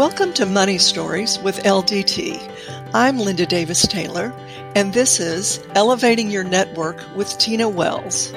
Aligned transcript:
Welcome 0.00 0.32
to 0.32 0.46
Money 0.46 0.78
Stories 0.78 1.38
with 1.40 1.62
LDT. 1.62 2.40
I'm 2.94 3.18
Linda 3.18 3.44
Davis 3.44 3.86
Taylor, 3.86 4.32
and 4.74 4.94
this 4.94 5.20
is 5.20 5.62
Elevating 5.74 6.30
Your 6.30 6.42
Network 6.42 7.04
with 7.14 7.36
Tina 7.36 7.68
Wells. 7.68 8.32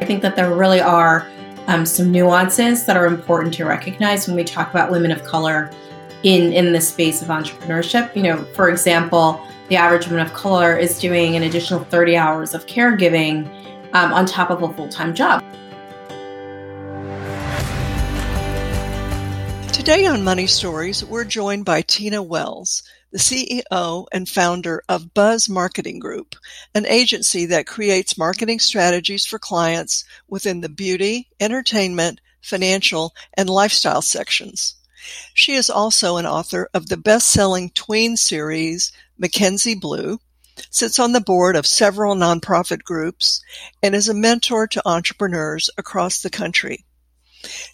I 0.00 0.04
think 0.06 0.22
that 0.22 0.36
there 0.36 0.54
really 0.54 0.80
are 0.80 1.28
um, 1.66 1.84
some 1.84 2.10
nuances 2.10 2.86
that 2.86 2.96
are 2.96 3.04
important 3.04 3.52
to 3.56 3.66
recognize 3.66 4.26
when 4.26 4.36
we 4.36 4.44
talk 4.44 4.70
about 4.70 4.90
women 4.90 5.12
of 5.12 5.22
color 5.24 5.70
in, 6.22 6.54
in 6.54 6.72
the 6.72 6.80
space 6.80 7.20
of 7.20 7.28
entrepreneurship. 7.28 8.16
You 8.16 8.22
know, 8.22 8.42
for 8.54 8.70
example, 8.70 9.46
the 9.68 9.76
average 9.76 10.06
woman 10.06 10.24
of 10.24 10.32
color 10.32 10.78
is 10.78 10.98
doing 10.98 11.36
an 11.36 11.42
additional 11.42 11.84
30 11.84 12.16
hours 12.16 12.54
of 12.54 12.64
caregiving 12.64 13.46
um, 13.92 14.14
on 14.14 14.24
top 14.24 14.48
of 14.48 14.62
a 14.62 14.72
full 14.72 14.88
time 14.88 15.14
job. 15.14 15.44
Today 19.86 20.06
on 20.06 20.24
Money 20.24 20.48
Stories, 20.48 21.04
we're 21.04 21.22
joined 21.22 21.64
by 21.64 21.80
Tina 21.80 22.20
Wells, 22.20 22.82
the 23.12 23.18
CEO 23.18 24.06
and 24.10 24.28
founder 24.28 24.82
of 24.88 25.14
Buzz 25.14 25.48
Marketing 25.48 26.00
Group, 26.00 26.34
an 26.74 26.84
agency 26.86 27.46
that 27.46 27.68
creates 27.68 28.18
marketing 28.18 28.58
strategies 28.58 29.24
for 29.24 29.38
clients 29.38 30.04
within 30.26 30.60
the 30.60 30.68
beauty, 30.68 31.28
entertainment, 31.38 32.20
financial, 32.42 33.14
and 33.34 33.48
lifestyle 33.48 34.02
sections. 34.02 34.74
She 35.34 35.52
is 35.52 35.70
also 35.70 36.16
an 36.16 36.26
author 36.26 36.68
of 36.74 36.88
the 36.88 36.96
best-selling 36.96 37.70
tween 37.70 38.16
series, 38.16 38.90
Mackenzie 39.16 39.76
Blue, 39.76 40.18
sits 40.68 40.98
on 40.98 41.12
the 41.12 41.20
board 41.20 41.54
of 41.54 41.64
several 41.64 42.16
nonprofit 42.16 42.82
groups, 42.82 43.40
and 43.84 43.94
is 43.94 44.08
a 44.08 44.14
mentor 44.14 44.66
to 44.66 44.82
entrepreneurs 44.84 45.70
across 45.78 46.22
the 46.22 46.30
country. 46.30 46.84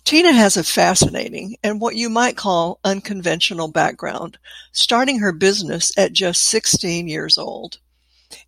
Tina 0.05 0.33
has 0.33 0.56
a 0.56 0.65
fascinating 0.65 1.56
and 1.62 1.81
what 1.81 1.97
you 1.97 2.09
might 2.09 2.37
call 2.37 2.78
unconventional 2.84 3.69
background, 3.69 4.39
starting 4.73 5.19
her 5.19 5.33
business 5.33 5.92
at 5.97 6.12
just 6.12 6.42
16 6.42 7.09
years 7.09 7.39
old. 7.39 7.79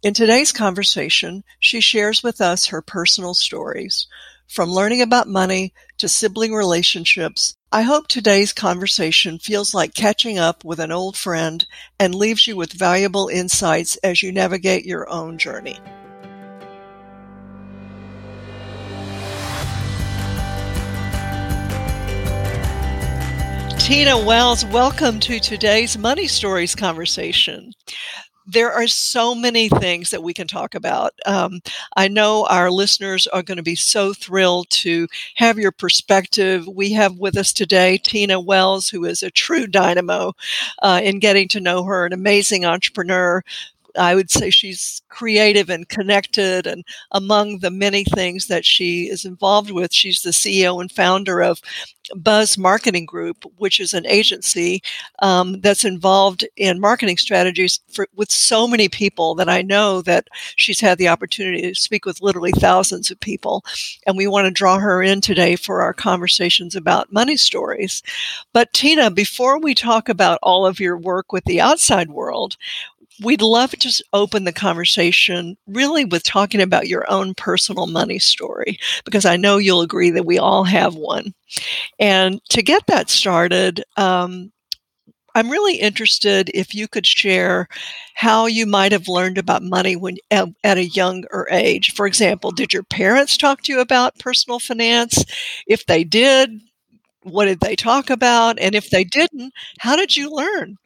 In 0.03 0.15
today's 0.15 0.53
conversation, 0.53 1.45
she 1.59 1.81
shares 1.81 2.23
with 2.23 2.41
us 2.41 2.67
her 2.67 2.83
personal 2.83 3.35
stories, 3.35 4.07
from 4.47 4.71
learning 4.71 5.03
about 5.03 5.29
money 5.29 5.73
to 5.99 6.09
sibling 6.09 6.53
relationships. 6.53 7.57
I 7.73 7.83
hope 7.83 8.09
today's 8.09 8.53
conversation 8.53 9.39
feels 9.39 9.75
like 9.75 9.95
catching 9.95 10.39
up 10.39 10.65
with 10.65 10.79
an 10.79 10.93
old 10.93 11.17
friend 11.17 11.67
and 11.99 12.15
leaves 12.15 12.47
you 12.47 12.57
with 12.57 12.73
valuable 12.73 13.29
insights 13.29 13.97
as 13.97 14.23
you 14.23 14.31
navigate 14.31 14.85
your 14.85 15.09
own 15.11 15.39
journey. 15.39 15.79
Tina 23.85 24.17
Wells, 24.17 24.65
welcome 24.65 25.21
to 25.21 25.39
today's 25.39 25.99
Money 25.99 26.27
Stories 26.27 26.75
conversation. 26.75 27.75
There 28.47 28.73
are 28.73 28.87
so 28.87 29.35
many 29.35 29.69
things 29.69 30.11
that 30.11 30.23
we 30.23 30.33
can 30.33 30.47
talk 30.47 30.75
about. 30.75 31.13
Um, 31.27 31.61
I 31.95 32.09
know 32.09 32.47
our 32.49 32.71
listeners 32.71 33.27
are 33.27 33.43
going 33.43 33.59
to 33.59 33.63
be 33.63 33.75
so 33.75 34.15
thrilled 34.15 34.71
to 34.71 35.07
have 35.35 35.59
your 35.59 35.71
perspective. 35.71 36.67
We 36.67 36.93
have 36.93 37.19
with 37.19 37.37
us 37.37 37.53
today 37.53 37.99
Tina 37.99 38.41
Wells, 38.41 38.89
who 38.89 39.05
is 39.05 39.23
a 39.23 39.31
true 39.31 39.67
dynamo 39.67 40.33
uh, 40.81 41.03
in 41.05 41.19
getting 41.19 41.47
to 41.49 41.61
know 41.61 41.85
her, 41.85 42.07
an 42.07 42.15
amazing 42.15 42.65
entrepreneur 42.65 43.45
I 43.97 44.15
would 44.15 44.31
say 44.31 44.51
she's 44.51 45.03
creative 45.09 45.71
and 45.71 45.89
connected. 45.89 46.67
And 46.67 46.85
among 47.11 47.59
the 47.59 47.71
many 47.71 48.05
things 48.05 48.47
that 48.49 48.65
she 48.65 49.05
is 49.05 49.25
involved 49.25 49.71
with, 49.71 49.93
she's 49.93 50.23
the 50.23 50.31
CEO 50.31 50.81
and 50.81 50.91
founder 50.91 51.43
of 51.43 51.61
Buzz 52.17 52.59
Marketing 52.59 53.07
Group, 53.07 53.45
which 53.57 53.81
is 53.81 53.95
an 53.95 54.07
agency 54.07 54.83
um, 55.21 55.61
that's 55.61 55.85
involved 55.85 56.47
in 56.57 56.81
marketing 56.81 57.17
strategies 57.17 57.81
for, 57.91 58.07
with 58.15 58.31
so 58.31 58.67
many 58.67 58.89
people 58.89 59.35
that 59.37 59.49
I 59.49 59.63
know 59.63 60.03
that 60.03 60.29
she's 60.57 60.81
had 60.81 60.99
the 60.99 61.09
opportunity 61.09 61.63
to 61.63 61.75
speak 61.75 62.05
with 62.05 62.21
literally 62.21 62.53
thousands 62.53 63.11
of 63.11 63.21
people. 63.21 63.65
And 64.07 64.17
we 64.17 64.27
want 64.27 64.47
to 64.47 64.51
draw 64.51 64.79
her 64.79 65.03
in 65.03 65.21
today 65.21 65.57
for 65.57 65.81
our 65.81 65.95
conversations 65.95 66.77
about 66.77 67.13
money 67.13 67.37
stories. 67.37 68.03
But 68.53 68.73
Tina, 68.73 69.11
before 69.11 69.59
we 69.59 69.75
talk 69.75 70.09
about 70.09 70.39
all 70.43 70.67
of 70.67 70.81
your 70.81 70.99
work 70.99 71.33
with 71.33 71.45
the 71.45 71.61
outside 71.61 72.11
world, 72.11 72.57
we'd 73.23 73.43
love 73.43 73.73
to 73.73 74.05
open 74.13 74.45
the 74.45 74.53
conversation 74.53 75.57
really 75.67 76.05
with 76.05 76.23
talking 76.23 76.61
about 76.61 76.89
your 76.89 77.11
own 77.11 77.35
personal 77.35 77.87
money 77.87 78.19
story, 78.19 78.79
because 79.05 79.25
I 79.25 79.37
know 79.37 79.59
you'll 79.59 79.81
agree 79.81 80.11
that 80.11 80.27
we 80.27 80.39
all 80.39 80.65
have 80.65 80.95
one. 80.95 81.35
And 81.99 82.41
to 82.51 82.63
get 82.63 82.87
that 82.87 83.11
started, 83.11 83.85
um, 83.97 84.53
I'm 85.35 85.51
really 85.51 85.77
interested 85.77 86.51
if 86.55 86.75
you 86.75 86.87
could 86.87 87.07
share 87.07 87.67
how 88.15 88.47
you 88.47 88.67
might 88.67 88.93
have 88.93 89.09
learned 89.09 89.37
about 89.37 89.63
money 89.63 89.97
when 89.97 90.17
at, 90.31 90.49
at, 90.63 90.79
a 90.79 90.87
younger 90.87 91.49
age. 91.51 91.93
For 91.95 92.07
example, 92.07 92.53
did 92.53 92.73
your 92.73 92.85
parents 92.85 93.37
talk 93.37 93.63
to 93.63 93.73
you 93.73 93.81
about 93.81 94.19
personal 94.19 94.61
finance? 94.61 95.25
If 95.67 95.87
they 95.87 96.05
did, 96.05 96.61
what 97.23 97.47
did 97.47 97.61
they 97.61 97.75
talk 97.75 98.11
about? 98.11 98.61
And 98.61 98.77
if 98.77 98.91
they 98.91 99.03
didn't, 99.03 99.53
how 99.81 99.97
did 99.97 100.17
you 100.17 100.31
learn? 100.31 100.77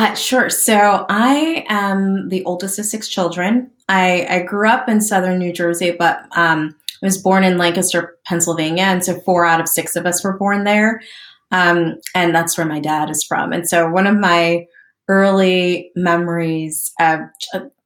Uh, 0.00 0.14
sure. 0.14 0.48
So 0.48 1.04
I 1.10 1.66
am 1.68 2.30
the 2.30 2.42
oldest 2.46 2.78
of 2.78 2.86
six 2.86 3.06
children. 3.06 3.70
I, 3.90 4.26
I 4.30 4.42
grew 4.44 4.66
up 4.66 4.88
in 4.88 5.02
southern 5.02 5.38
New 5.38 5.52
Jersey, 5.52 5.90
but 5.90 6.20
um, 6.38 6.74
I 7.02 7.06
was 7.06 7.18
born 7.18 7.44
in 7.44 7.58
Lancaster, 7.58 8.16
Pennsylvania. 8.24 8.84
And 8.84 9.04
so 9.04 9.20
four 9.20 9.44
out 9.44 9.60
of 9.60 9.68
six 9.68 9.96
of 9.96 10.06
us 10.06 10.24
were 10.24 10.38
born 10.38 10.64
there. 10.64 11.02
Um, 11.50 11.96
and 12.14 12.34
that's 12.34 12.56
where 12.56 12.66
my 12.66 12.80
dad 12.80 13.10
is 13.10 13.22
from. 13.22 13.52
And 13.52 13.68
so 13.68 13.90
one 13.90 14.06
of 14.06 14.16
my 14.16 14.64
early 15.08 15.90
memories 15.94 16.94
of 16.98 17.20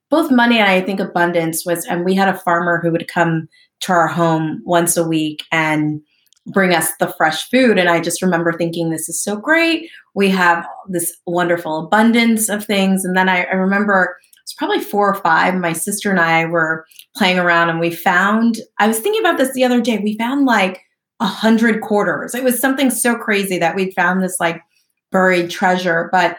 both 0.08 0.30
money 0.30 0.58
and 0.58 0.70
I 0.70 0.82
think 0.82 1.00
abundance 1.00 1.66
was, 1.66 1.84
and 1.84 2.04
we 2.04 2.14
had 2.14 2.28
a 2.28 2.38
farmer 2.38 2.78
who 2.80 2.92
would 2.92 3.08
come 3.08 3.48
to 3.80 3.92
our 3.92 4.06
home 4.06 4.62
once 4.64 4.96
a 4.96 5.02
week 5.02 5.42
and 5.50 6.00
bring 6.46 6.74
us 6.74 6.90
the 6.98 7.12
fresh 7.16 7.48
food. 7.50 7.78
And 7.78 7.88
I 7.88 8.00
just 8.00 8.22
remember 8.22 8.52
thinking, 8.52 8.90
this 8.90 9.08
is 9.08 9.22
so 9.22 9.36
great. 9.36 9.88
We 10.14 10.28
have 10.30 10.66
this 10.88 11.16
wonderful 11.26 11.86
abundance 11.86 12.48
of 12.48 12.64
things. 12.64 13.04
And 13.04 13.16
then 13.16 13.28
I, 13.28 13.44
I 13.44 13.54
remember 13.54 14.16
it's 14.42 14.52
probably 14.52 14.80
four 14.80 15.08
or 15.08 15.20
five. 15.22 15.54
My 15.54 15.72
sister 15.72 16.10
and 16.10 16.20
I 16.20 16.44
were 16.44 16.86
playing 17.16 17.38
around 17.38 17.70
and 17.70 17.80
we 17.80 17.90
found, 17.90 18.58
I 18.78 18.86
was 18.86 19.00
thinking 19.00 19.22
about 19.22 19.38
this 19.38 19.54
the 19.54 19.64
other 19.64 19.80
day. 19.80 19.98
We 19.98 20.18
found 20.18 20.44
like 20.44 20.82
a 21.20 21.26
hundred 21.26 21.80
quarters. 21.80 22.34
It 22.34 22.44
was 22.44 22.60
something 22.60 22.90
so 22.90 23.16
crazy 23.16 23.58
that 23.58 23.74
we'd 23.74 23.94
found 23.94 24.22
this 24.22 24.38
like 24.38 24.60
buried 25.10 25.50
treasure. 25.50 26.10
But 26.12 26.36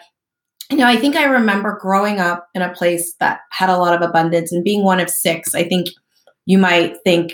you 0.70 0.78
know, 0.78 0.88
I 0.88 0.98
think 0.98 1.16
I 1.16 1.26
remember 1.26 1.80
growing 1.80 2.20
up 2.20 2.48
in 2.54 2.62
a 2.62 2.74
place 2.74 3.16
that 3.20 3.40
had 3.52 3.70
a 3.70 3.78
lot 3.78 3.96
of 3.96 4.08
abundance 4.08 4.52
and 4.52 4.64
being 4.64 4.84
one 4.84 5.00
of 5.00 5.10
six. 5.10 5.56
I 5.56 5.64
think 5.64 5.88
you 6.46 6.58
might 6.58 6.98
think 7.04 7.34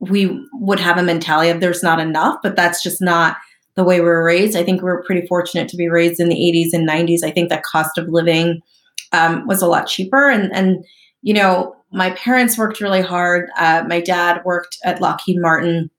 we 0.00 0.38
would 0.52 0.80
have 0.80 0.98
a 0.98 1.02
mentality 1.02 1.50
of 1.50 1.60
there's 1.60 1.82
not 1.82 2.00
enough, 2.00 2.38
but 2.42 2.56
that's 2.56 2.82
just 2.82 3.00
not 3.00 3.36
the 3.76 3.84
way 3.84 4.00
we 4.00 4.06
were 4.06 4.24
raised. 4.24 4.56
I 4.56 4.64
think 4.64 4.80
we 4.80 4.86
were 4.86 5.02
pretty 5.02 5.26
fortunate 5.26 5.68
to 5.68 5.76
be 5.76 5.88
raised 5.88 6.20
in 6.20 6.28
the 6.28 6.34
80s 6.34 6.72
and 6.72 6.88
90s. 6.88 7.22
I 7.22 7.30
think 7.30 7.48
the 7.48 7.62
cost 7.64 7.98
of 7.98 8.08
living 8.08 8.60
um, 9.12 9.46
was 9.46 9.62
a 9.62 9.66
lot 9.66 9.86
cheaper. 9.86 10.28
And, 10.28 10.54
and, 10.54 10.84
you 11.22 11.34
know, 11.34 11.76
my 11.92 12.10
parents 12.10 12.58
worked 12.58 12.80
really 12.80 13.02
hard. 13.02 13.48
Uh, 13.56 13.84
my 13.86 14.00
dad 14.00 14.42
worked 14.44 14.78
at 14.84 15.00
Lockheed 15.00 15.40
Martin. 15.40 15.90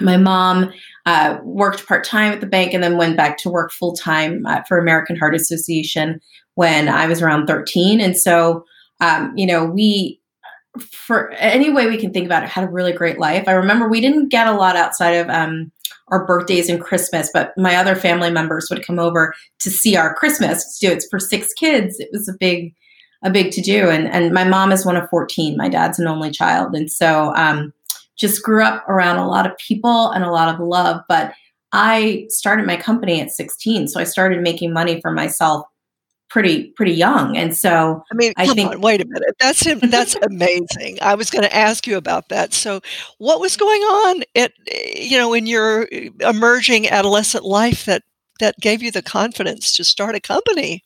My 0.00 0.16
mom 0.16 0.72
uh, 1.06 1.38
worked 1.42 1.86
part 1.86 2.04
time 2.04 2.32
at 2.32 2.40
the 2.40 2.46
bank 2.46 2.74
and 2.74 2.82
then 2.82 2.96
went 2.96 3.16
back 3.16 3.38
to 3.38 3.50
work 3.50 3.72
full 3.72 3.94
time 3.94 4.44
uh, 4.46 4.62
for 4.68 4.78
American 4.78 5.16
Heart 5.16 5.34
Association 5.34 6.20
when 6.54 6.88
I 6.88 7.06
was 7.06 7.22
around 7.22 7.46
13. 7.46 8.00
And 8.00 8.16
so, 8.16 8.64
um, 9.00 9.32
you 9.36 9.46
know, 9.46 9.64
we 9.64 10.19
for 10.78 11.32
any 11.32 11.68
way 11.70 11.88
we 11.88 11.96
can 11.96 12.12
think 12.12 12.26
about 12.26 12.44
it, 12.44 12.48
had 12.48 12.64
a 12.64 12.70
really 12.70 12.92
great 12.92 13.18
life. 13.18 13.48
I 13.48 13.52
remember 13.52 13.88
we 13.88 14.00
didn't 14.00 14.28
get 14.28 14.46
a 14.46 14.52
lot 14.52 14.76
outside 14.76 15.14
of 15.14 15.28
um, 15.28 15.72
our 16.08 16.24
birthdays 16.24 16.68
and 16.68 16.80
Christmas, 16.80 17.28
but 17.32 17.52
my 17.56 17.74
other 17.74 17.96
family 17.96 18.30
members 18.30 18.68
would 18.70 18.86
come 18.86 18.98
over 18.98 19.34
to 19.58 19.70
see 19.70 19.96
our 19.96 20.14
Christmas. 20.14 20.78
So 20.78 20.88
it's 20.88 21.08
for 21.08 21.18
six 21.18 21.52
kids. 21.52 21.98
It 21.98 22.08
was 22.12 22.28
a 22.28 22.36
big, 22.38 22.72
a 23.24 23.30
big 23.30 23.50
to 23.52 23.60
do. 23.60 23.88
And 23.90 24.06
and 24.08 24.32
my 24.32 24.44
mom 24.44 24.70
is 24.70 24.86
one 24.86 24.96
of 24.96 25.10
fourteen. 25.10 25.56
My 25.56 25.68
dad's 25.68 25.98
an 25.98 26.06
only 26.06 26.30
child, 26.30 26.74
and 26.74 26.90
so 26.90 27.34
um, 27.34 27.72
just 28.16 28.42
grew 28.42 28.62
up 28.62 28.88
around 28.88 29.18
a 29.18 29.28
lot 29.28 29.46
of 29.46 29.58
people 29.58 30.10
and 30.10 30.22
a 30.22 30.30
lot 30.30 30.54
of 30.54 30.60
love. 30.60 31.02
But 31.08 31.34
I 31.72 32.26
started 32.28 32.66
my 32.66 32.76
company 32.76 33.20
at 33.20 33.30
sixteen, 33.30 33.88
so 33.88 33.98
I 34.00 34.04
started 34.04 34.40
making 34.40 34.72
money 34.72 35.00
for 35.00 35.10
myself 35.10 35.66
pretty 36.30 36.68
pretty 36.70 36.92
young. 36.92 37.36
And 37.36 37.56
so 37.56 38.02
i 38.10 38.14
mean 38.14 38.32
I 38.36 38.46
think, 38.46 38.70
on, 38.70 38.80
wait 38.80 39.02
a 39.02 39.04
minute. 39.04 39.34
That's 39.38 39.64
that's 39.90 40.14
amazing. 40.22 40.98
I 41.02 41.14
was 41.14 41.30
going 41.30 41.42
to 41.42 41.54
ask 41.54 41.86
you 41.86 41.96
about 41.96 42.28
that. 42.30 42.54
So 42.54 42.80
what 43.18 43.40
was 43.40 43.56
going 43.56 43.82
on 43.82 44.22
at 44.36 44.52
you 44.66 45.18
know 45.18 45.34
in 45.34 45.46
your 45.46 45.88
emerging 46.20 46.88
adolescent 46.88 47.44
life 47.44 47.84
that 47.84 48.02
that 48.38 48.58
gave 48.60 48.82
you 48.82 48.90
the 48.90 49.02
confidence 49.02 49.76
to 49.76 49.84
start 49.84 50.14
a 50.14 50.20
company 50.20 50.82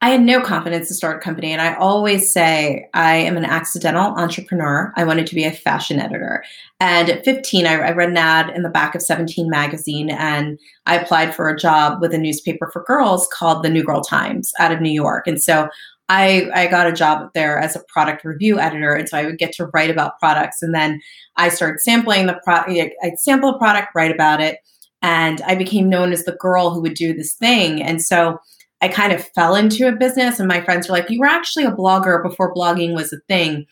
I 0.00 0.10
had 0.10 0.22
no 0.22 0.40
confidence 0.40 0.86
to 0.88 0.94
start 0.94 1.16
a 1.16 1.20
company. 1.20 1.52
And 1.52 1.60
I 1.60 1.74
always 1.74 2.30
say 2.30 2.88
I 2.94 3.16
am 3.16 3.36
an 3.36 3.44
accidental 3.44 4.14
entrepreneur. 4.14 4.92
I 4.96 5.02
wanted 5.02 5.26
to 5.26 5.34
be 5.34 5.44
a 5.44 5.50
fashion 5.50 5.98
editor. 5.98 6.44
And 6.78 7.10
at 7.10 7.24
15, 7.24 7.66
I, 7.66 7.74
I, 7.74 7.90
read 7.90 8.10
an 8.10 8.16
ad 8.16 8.50
in 8.50 8.62
the 8.62 8.68
back 8.68 8.94
of 8.94 9.02
17 9.02 9.50
magazine 9.50 10.08
and 10.08 10.56
I 10.86 10.96
applied 10.96 11.34
for 11.34 11.48
a 11.48 11.58
job 11.58 12.00
with 12.00 12.14
a 12.14 12.18
newspaper 12.18 12.70
for 12.72 12.84
girls 12.84 13.28
called 13.32 13.64
the 13.64 13.70
New 13.70 13.82
Girl 13.82 14.00
Times 14.00 14.52
out 14.60 14.70
of 14.70 14.80
New 14.80 14.92
York. 14.92 15.26
And 15.26 15.42
so 15.42 15.68
I, 16.08 16.48
I 16.54 16.68
got 16.68 16.86
a 16.86 16.92
job 16.92 17.30
there 17.34 17.58
as 17.58 17.74
a 17.74 17.82
product 17.88 18.24
review 18.24 18.60
editor. 18.60 18.94
And 18.94 19.08
so 19.08 19.18
I 19.18 19.26
would 19.26 19.38
get 19.38 19.52
to 19.54 19.66
write 19.66 19.90
about 19.90 20.20
products. 20.20 20.62
And 20.62 20.72
then 20.72 21.00
I 21.36 21.48
started 21.48 21.80
sampling 21.80 22.26
the 22.26 22.40
product. 22.44 22.94
I'd 23.02 23.18
sample 23.18 23.50
a 23.50 23.58
product, 23.58 23.88
write 23.96 24.12
about 24.12 24.40
it. 24.40 24.58
And 25.02 25.42
I 25.42 25.56
became 25.56 25.88
known 25.88 26.12
as 26.12 26.24
the 26.24 26.32
girl 26.32 26.70
who 26.70 26.80
would 26.82 26.94
do 26.94 27.12
this 27.12 27.34
thing. 27.34 27.82
And 27.82 28.02
so 28.02 28.38
I 28.80 28.88
kind 28.88 29.12
of 29.12 29.26
fell 29.28 29.54
into 29.54 29.88
a 29.88 29.92
business, 29.92 30.38
and 30.38 30.48
my 30.48 30.60
friends 30.60 30.88
were 30.88 30.96
like, 30.96 31.10
You 31.10 31.20
were 31.20 31.26
actually 31.26 31.64
a 31.64 31.72
blogger 31.72 32.22
before 32.22 32.54
blogging 32.54 32.94
was 32.94 33.12
a 33.12 33.18
thing. 33.28 33.66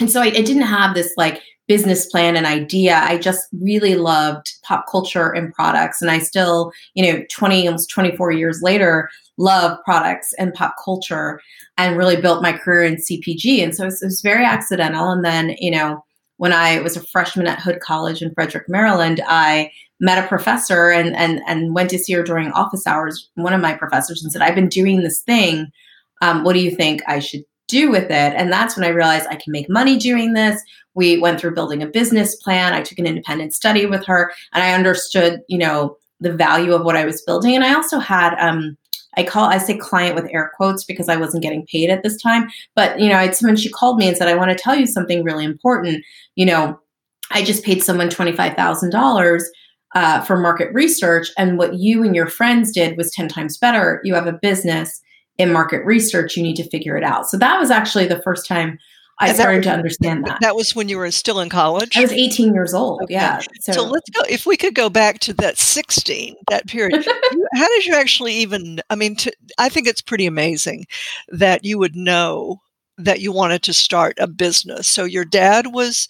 And 0.00 0.10
so 0.10 0.22
I, 0.22 0.26
I 0.26 0.42
didn't 0.42 0.62
have 0.62 0.94
this 0.94 1.12
like 1.16 1.42
business 1.68 2.06
plan 2.06 2.36
and 2.36 2.46
idea. 2.46 2.96
I 2.96 3.16
just 3.16 3.46
really 3.60 3.94
loved 3.94 4.50
pop 4.64 4.86
culture 4.90 5.30
and 5.30 5.54
products. 5.54 6.02
And 6.02 6.10
I 6.10 6.18
still, 6.18 6.72
you 6.94 7.04
know, 7.04 7.22
20, 7.30 7.68
almost 7.68 7.90
24 7.90 8.32
years 8.32 8.60
later, 8.60 9.08
love 9.38 9.78
products 9.84 10.32
and 10.36 10.52
pop 10.52 10.74
culture 10.84 11.40
and 11.78 11.96
really 11.96 12.20
built 12.20 12.42
my 12.42 12.52
career 12.52 12.82
in 12.82 12.96
CPG. 12.96 13.62
And 13.62 13.72
so 13.72 13.84
it 13.84 13.86
was, 13.86 14.02
it 14.02 14.06
was 14.06 14.20
very 14.20 14.44
accidental. 14.44 15.10
And 15.10 15.24
then, 15.24 15.54
you 15.60 15.70
know, 15.70 16.04
when 16.38 16.52
I 16.52 16.80
was 16.80 16.96
a 16.96 17.06
freshman 17.06 17.46
at 17.46 17.60
Hood 17.60 17.78
College 17.78 18.20
in 18.20 18.34
Frederick, 18.34 18.68
Maryland, 18.68 19.20
I 19.28 19.70
met 20.00 20.22
a 20.22 20.28
professor 20.28 20.90
and 20.90 21.14
and 21.14 21.40
and 21.46 21.74
went 21.74 21.90
to 21.90 21.98
see 21.98 22.14
her 22.14 22.22
during 22.22 22.50
office 22.52 22.86
hours. 22.86 23.28
One 23.34 23.52
of 23.52 23.60
my 23.60 23.74
professors 23.74 24.22
and 24.22 24.32
said, 24.32 24.42
"I've 24.42 24.54
been 24.54 24.68
doing 24.68 25.02
this 25.02 25.20
thing. 25.20 25.70
Um, 26.22 26.44
what 26.44 26.54
do 26.54 26.60
you 26.60 26.74
think 26.74 27.02
I 27.06 27.18
should 27.18 27.44
do 27.68 27.90
with 27.90 28.04
it?" 28.04 28.34
And 28.34 28.52
that's 28.52 28.76
when 28.76 28.84
I 28.84 28.88
realized 28.88 29.26
I 29.28 29.36
can 29.36 29.52
make 29.52 29.68
money 29.68 29.96
doing 29.98 30.32
this. 30.32 30.60
We 30.94 31.18
went 31.18 31.40
through 31.40 31.54
building 31.54 31.82
a 31.82 31.86
business 31.86 32.34
plan. 32.36 32.72
I 32.72 32.82
took 32.82 32.98
an 32.98 33.06
independent 33.06 33.54
study 33.54 33.86
with 33.86 34.04
her, 34.06 34.32
and 34.52 34.62
I 34.64 34.72
understood, 34.72 35.40
you 35.48 35.58
know, 35.58 35.96
the 36.20 36.32
value 36.32 36.74
of 36.74 36.84
what 36.84 36.96
I 36.96 37.04
was 37.04 37.22
building. 37.22 37.54
And 37.54 37.64
I 37.64 37.74
also 37.74 37.98
had 37.98 38.34
um, 38.38 38.76
I 39.16 39.24
call 39.24 39.44
I 39.44 39.58
say 39.58 39.76
client 39.76 40.14
with 40.14 40.30
air 40.32 40.52
quotes 40.56 40.84
because 40.84 41.08
I 41.08 41.16
wasn't 41.16 41.42
getting 41.42 41.66
paid 41.66 41.90
at 41.90 42.02
this 42.02 42.20
time. 42.20 42.48
But 42.74 43.00
you 43.00 43.08
know, 43.08 43.18
it's 43.18 43.42
when 43.42 43.56
she 43.56 43.68
called 43.68 43.98
me 43.98 44.08
and 44.08 44.16
said, 44.16 44.28
"I 44.28 44.36
want 44.36 44.50
to 44.50 44.62
tell 44.62 44.74
you 44.74 44.86
something 44.86 45.24
really 45.24 45.44
important." 45.44 46.04
You 46.36 46.46
know, 46.46 46.80
I 47.30 47.42
just 47.42 47.64
paid 47.64 47.82
someone 47.82 48.08
twenty 48.08 48.32
five 48.32 48.54
thousand 48.54 48.90
uh, 49.94 50.20
for 50.22 50.36
market 50.38 50.72
research, 50.72 51.28
and 51.36 51.58
what 51.58 51.74
you 51.74 52.02
and 52.02 52.14
your 52.14 52.26
friends 52.26 52.72
did 52.72 52.96
was 52.96 53.10
ten 53.10 53.28
times 53.28 53.58
better. 53.58 54.00
You 54.04 54.14
have 54.14 54.26
a 54.26 54.32
business 54.32 55.00
in 55.38 55.52
market 55.52 55.84
research. 55.84 56.36
You 56.36 56.42
need 56.42 56.56
to 56.56 56.68
figure 56.68 56.96
it 56.96 57.04
out. 57.04 57.28
So 57.28 57.36
that 57.38 57.58
was 57.58 57.70
actually 57.70 58.06
the 58.06 58.22
first 58.22 58.46
time 58.46 58.78
I 59.20 59.34
started 59.34 59.62
to 59.64 59.70
understand 59.70 60.24
that. 60.26 60.38
That 60.40 60.56
was 60.56 60.74
when 60.74 60.88
you 60.88 60.96
were 60.96 61.10
still 61.10 61.40
in 61.40 61.50
college? 61.50 61.96
I 61.96 62.00
was 62.00 62.12
18 62.12 62.54
years 62.54 62.72
old. 62.72 63.02
Okay. 63.02 63.14
Yeah. 63.14 63.40
So. 63.60 63.72
so. 63.72 63.84
let's 63.84 64.08
go, 64.10 64.22
if 64.28 64.46
we 64.46 64.56
could 64.56 64.74
go 64.74 64.88
back 64.88 65.18
to 65.20 65.34
that 65.34 65.58
16, 65.58 66.36
that 66.48 66.66
period. 66.66 67.04
how 67.54 67.68
did 67.68 67.84
you 67.84 67.94
actually 67.94 68.32
even, 68.34 68.80
I 68.88 68.94
mean, 68.94 69.16
to, 69.16 69.32
I 69.58 69.68
think 69.68 69.86
it's 69.86 70.00
pretty 70.00 70.24
amazing 70.24 70.86
that 71.28 71.64
you 71.64 71.78
would 71.78 71.94
know 71.94 72.62
that 72.96 73.20
you 73.20 73.30
wanted 73.30 73.62
to 73.64 73.74
start 73.74 74.14
a 74.18 74.26
business. 74.26 74.86
So 74.86 75.04
your 75.04 75.26
dad 75.26 75.74
was 75.74 76.08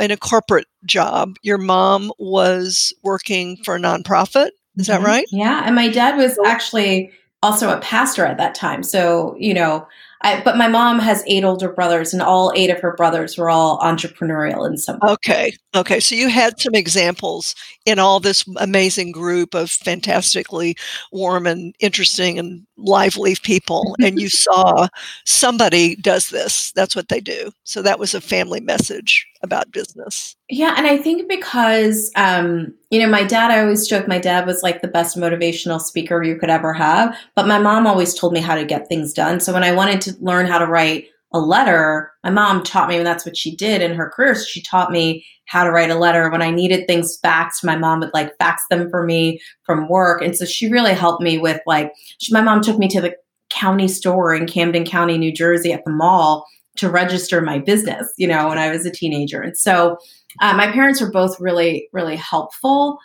in 0.00 0.10
a 0.10 0.16
corporate 0.16 0.66
job, 0.84 1.36
your 1.42 1.58
mom 1.58 2.12
was 2.18 2.92
working 3.02 3.56
for 3.64 3.76
a 3.76 3.78
nonprofit. 3.78 4.50
Is 4.76 4.88
mm-hmm. 4.88 5.02
that 5.02 5.06
right? 5.06 5.26
Yeah. 5.30 5.62
And 5.64 5.74
my 5.74 5.88
dad 5.88 6.16
was 6.16 6.38
actually 6.44 7.12
also 7.42 7.70
a 7.70 7.80
pastor 7.80 8.24
at 8.24 8.38
that 8.38 8.54
time. 8.54 8.82
So, 8.82 9.34
you 9.38 9.54
know, 9.54 9.86
I, 10.22 10.42
but 10.42 10.58
my 10.58 10.68
mom 10.68 10.98
has 10.98 11.24
eight 11.26 11.44
older 11.44 11.70
brothers, 11.70 12.12
and 12.12 12.20
all 12.20 12.52
eight 12.54 12.68
of 12.68 12.78
her 12.80 12.94
brothers 12.94 13.38
were 13.38 13.48
all 13.48 13.78
entrepreneurial 13.78 14.66
in 14.68 14.76
some 14.76 14.98
way. 15.00 15.12
Okay, 15.12 15.52
okay. 15.74 15.98
So 15.98 16.14
you 16.14 16.28
had 16.28 16.60
some 16.60 16.74
examples 16.74 17.54
in 17.86 17.98
all 17.98 18.20
this 18.20 18.44
amazing 18.56 19.12
group 19.12 19.54
of 19.54 19.70
fantastically 19.70 20.76
warm 21.10 21.46
and 21.46 21.74
interesting 21.80 22.38
and 22.38 22.66
lively 22.80 23.36
people, 23.42 23.94
and 24.00 24.20
you 24.20 24.28
saw 24.28 24.88
somebody 25.24 25.96
does 25.96 26.30
this. 26.30 26.72
That's 26.72 26.96
what 26.96 27.08
they 27.08 27.20
do. 27.20 27.50
So 27.64 27.82
that 27.82 27.98
was 27.98 28.14
a 28.14 28.20
family 28.20 28.60
message 28.60 29.26
about 29.42 29.72
business. 29.72 30.36
Yeah, 30.48 30.74
and 30.76 30.86
I 30.86 30.98
think 30.98 31.28
because 31.28 32.10
um, 32.16 32.74
you 32.90 33.00
know, 33.00 33.08
my 33.08 33.24
dad, 33.24 33.50
I 33.50 33.60
always 33.60 33.86
joke 33.86 34.08
my 34.08 34.18
dad 34.18 34.46
was 34.46 34.62
like 34.62 34.82
the 34.82 34.88
best 34.88 35.16
motivational 35.16 35.80
speaker 35.80 36.22
you 36.22 36.36
could 36.36 36.50
ever 36.50 36.72
have, 36.72 37.16
but 37.34 37.46
my 37.46 37.58
mom 37.58 37.86
always 37.86 38.14
told 38.14 38.32
me 38.32 38.40
how 38.40 38.54
to 38.54 38.64
get 38.64 38.88
things 38.88 39.12
done. 39.12 39.40
So 39.40 39.52
when 39.52 39.64
I 39.64 39.72
wanted 39.72 40.00
to 40.02 40.16
learn 40.20 40.46
how 40.46 40.58
to 40.58 40.66
write 40.66 41.06
a 41.32 41.38
letter, 41.38 42.10
my 42.24 42.30
mom 42.30 42.62
taught 42.62 42.88
me, 42.88 42.96
and 42.96 43.06
that's 43.06 43.24
what 43.24 43.36
she 43.36 43.54
did 43.54 43.82
in 43.82 43.94
her 43.94 44.10
career. 44.10 44.34
So 44.34 44.44
she 44.44 44.62
taught 44.62 44.90
me 44.90 45.24
how 45.46 45.64
to 45.64 45.70
write 45.70 45.90
a 45.90 45.98
letter. 45.98 46.30
When 46.30 46.42
I 46.42 46.50
needed 46.50 46.86
things 46.86 47.18
faxed, 47.24 47.64
my 47.64 47.76
mom 47.76 48.00
would 48.00 48.10
like 48.14 48.36
fax 48.38 48.64
them 48.70 48.90
for 48.90 49.04
me 49.04 49.40
from 49.64 49.88
work. 49.88 50.22
And 50.22 50.36
so 50.36 50.44
she 50.44 50.70
really 50.70 50.92
helped 50.92 51.22
me 51.22 51.38
with 51.38 51.60
like, 51.66 51.92
she, 52.18 52.32
my 52.32 52.40
mom 52.40 52.62
took 52.62 52.78
me 52.78 52.88
to 52.88 53.00
the 53.00 53.16
county 53.48 53.88
store 53.88 54.34
in 54.34 54.46
Camden 54.46 54.84
County, 54.84 55.18
New 55.18 55.32
Jersey 55.32 55.72
at 55.72 55.84
the 55.84 55.90
mall 55.90 56.46
to 56.76 56.88
register 56.88 57.40
my 57.40 57.58
business, 57.58 58.12
you 58.16 58.26
know, 58.26 58.48
when 58.48 58.58
I 58.58 58.70
was 58.70 58.86
a 58.86 58.90
teenager. 58.90 59.42
And 59.42 59.56
so 59.56 59.98
uh, 60.40 60.54
my 60.54 60.70
parents 60.70 61.00
were 61.00 61.10
both 61.10 61.38
really, 61.40 61.88
really 61.92 62.16
helpful, 62.16 62.98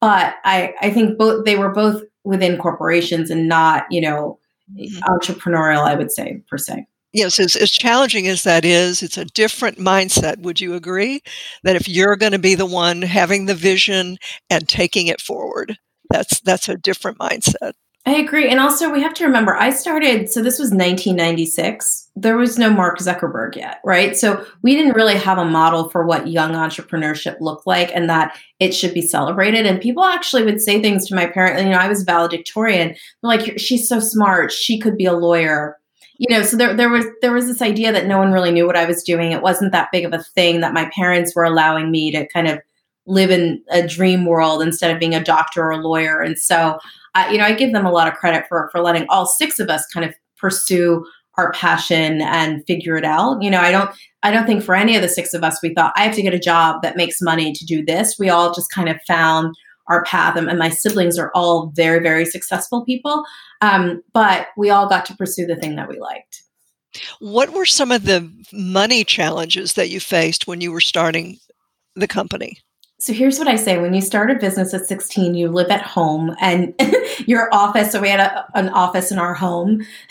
but 0.00 0.34
I, 0.44 0.74
I 0.80 0.90
think 0.90 1.18
both 1.18 1.44
they 1.44 1.56
were 1.56 1.72
both 1.72 2.02
within 2.24 2.58
corporations 2.58 3.30
and 3.30 3.48
not, 3.48 3.84
you 3.90 4.00
know, 4.00 4.40
mm-hmm. 4.76 4.98
entrepreneurial, 5.04 5.86
I 5.86 5.94
would 5.94 6.10
say, 6.10 6.42
per 6.50 6.58
se. 6.58 6.86
Yes, 7.12 7.38
as, 7.38 7.56
as 7.56 7.70
challenging 7.70 8.26
as 8.26 8.42
that 8.44 8.64
is, 8.64 9.02
it's 9.02 9.18
a 9.18 9.26
different 9.26 9.78
mindset. 9.78 10.38
Would 10.38 10.60
you 10.60 10.74
agree 10.74 11.22
that 11.62 11.76
if 11.76 11.88
you're 11.88 12.16
going 12.16 12.32
to 12.32 12.38
be 12.38 12.54
the 12.54 12.66
one 12.66 13.02
having 13.02 13.46
the 13.46 13.54
vision 13.54 14.16
and 14.48 14.66
taking 14.66 15.08
it 15.08 15.20
forward, 15.20 15.78
that's 16.08 16.40
that's 16.40 16.68
a 16.68 16.76
different 16.76 17.18
mindset. 17.18 17.72
I 18.04 18.14
agree. 18.14 18.48
And 18.48 18.58
also, 18.58 18.90
we 18.90 19.00
have 19.00 19.14
to 19.14 19.24
remember, 19.24 19.54
I 19.54 19.70
started, 19.70 20.28
so 20.28 20.42
this 20.42 20.58
was 20.58 20.70
1996. 20.70 22.10
There 22.16 22.36
was 22.36 22.58
no 22.58 22.68
Mark 22.68 22.98
Zuckerberg 22.98 23.54
yet, 23.54 23.78
right? 23.84 24.16
So 24.16 24.44
we 24.60 24.74
didn't 24.74 24.94
really 24.94 25.14
have 25.14 25.38
a 25.38 25.44
model 25.44 25.88
for 25.88 26.04
what 26.04 26.26
young 26.26 26.52
entrepreneurship 26.52 27.36
looked 27.40 27.64
like 27.64 27.92
and 27.94 28.10
that 28.10 28.36
it 28.58 28.74
should 28.74 28.92
be 28.92 29.02
celebrated. 29.02 29.66
And 29.66 29.80
people 29.80 30.04
actually 30.04 30.42
would 30.44 30.60
say 30.60 30.82
things 30.82 31.06
to 31.06 31.14
my 31.14 31.26
parents. 31.26 31.62
You 31.62 31.70
know, 31.70 31.78
I 31.78 31.86
was 31.86 32.02
valedictorian. 32.02 32.96
like, 33.22 33.56
she's 33.60 33.88
so 33.88 34.00
smart. 34.00 34.50
She 34.50 34.80
could 34.80 34.96
be 34.96 35.06
a 35.06 35.12
lawyer. 35.12 35.78
You 36.22 36.36
know, 36.36 36.44
so 36.44 36.56
there, 36.56 36.72
there 36.72 36.88
was 36.88 37.04
there 37.20 37.32
was 37.32 37.48
this 37.48 37.60
idea 37.60 37.90
that 37.90 38.06
no 38.06 38.16
one 38.16 38.30
really 38.30 38.52
knew 38.52 38.64
what 38.64 38.76
I 38.76 38.84
was 38.84 39.02
doing. 39.02 39.32
It 39.32 39.42
wasn't 39.42 39.72
that 39.72 39.88
big 39.90 40.04
of 40.04 40.12
a 40.12 40.22
thing 40.22 40.60
that 40.60 40.72
my 40.72 40.88
parents 40.94 41.34
were 41.34 41.42
allowing 41.42 41.90
me 41.90 42.12
to 42.12 42.28
kind 42.28 42.46
of 42.46 42.60
live 43.06 43.32
in 43.32 43.60
a 43.70 43.84
dream 43.84 44.24
world 44.24 44.62
instead 44.62 44.92
of 44.92 45.00
being 45.00 45.16
a 45.16 45.24
doctor 45.24 45.64
or 45.64 45.72
a 45.72 45.78
lawyer. 45.78 46.20
And 46.20 46.38
so 46.38 46.78
you 47.30 47.38
know, 47.38 47.44
I 47.44 47.54
give 47.54 47.72
them 47.72 47.86
a 47.86 47.90
lot 47.90 48.06
of 48.06 48.14
credit 48.14 48.44
for 48.48 48.68
for 48.70 48.80
letting 48.80 49.04
all 49.08 49.26
six 49.26 49.58
of 49.58 49.68
us 49.68 49.84
kind 49.86 50.06
of 50.08 50.14
pursue 50.38 51.04
our 51.38 51.52
passion 51.52 52.22
and 52.22 52.64
figure 52.66 52.96
it 52.96 53.04
out. 53.04 53.42
You 53.42 53.50
know, 53.50 53.60
I 53.60 53.72
don't 53.72 53.90
I 54.22 54.30
don't 54.30 54.46
think 54.46 54.62
for 54.62 54.76
any 54.76 54.94
of 54.94 55.02
the 55.02 55.08
six 55.08 55.34
of 55.34 55.42
us 55.42 55.60
we 55.60 55.74
thought 55.74 55.92
I 55.96 56.04
have 56.04 56.14
to 56.14 56.22
get 56.22 56.34
a 56.34 56.38
job 56.38 56.82
that 56.82 56.96
makes 56.96 57.20
money 57.20 57.52
to 57.52 57.66
do 57.66 57.84
this. 57.84 58.16
We 58.16 58.28
all 58.28 58.54
just 58.54 58.70
kind 58.70 58.88
of 58.88 59.00
found 59.08 59.56
our 59.88 60.04
path, 60.04 60.36
and, 60.36 60.48
and 60.48 60.58
my 60.58 60.70
siblings 60.70 61.18
are 61.18 61.30
all 61.34 61.72
very 61.74 62.00
very 62.00 62.24
successful 62.24 62.84
people. 62.84 63.24
Um, 63.60 64.02
but 64.12 64.48
we 64.56 64.70
all 64.70 64.88
got 64.88 65.06
to 65.06 65.16
pursue 65.16 65.46
the 65.46 65.56
thing 65.56 65.76
that 65.76 65.88
we 65.88 65.98
liked. 65.98 66.42
What 67.20 67.50
were 67.50 67.66
some 67.66 67.90
of 67.90 68.04
the 68.04 68.30
money 68.52 69.04
challenges 69.04 69.74
that 69.74 69.88
you 69.88 70.00
faced 70.00 70.46
when 70.46 70.60
you 70.60 70.72
were 70.72 70.80
starting 70.80 71.38
the 71.94 72.08
company? 72.08 72.58
So 73.02 73.12
here's 73.12 73.36
what 73.36 73.48
I 73.48 73.56
say 73.56 73.80
when 73.80 73.94
you 73.94 74.00
start 74.00 74.30
a 74.30 74.36
business 74.36 74.72
at 74.72 74.86
16, 74.86 75.34
you 75.34 75.48
live 75.48 75.70
at 75.70 75.82
home 75.82 76.36
and 76.40 76.72
your 77.26 77.52
office. 77.52 77.90
So 77.90 78.00
we 78.00 78.08
had 78.08 78.20
a, 78.20 78.46
an 78.54 78.68
office 78.68 79.10
in 79.10 79.18
our 79.18 79.34
home, 79.34 79.84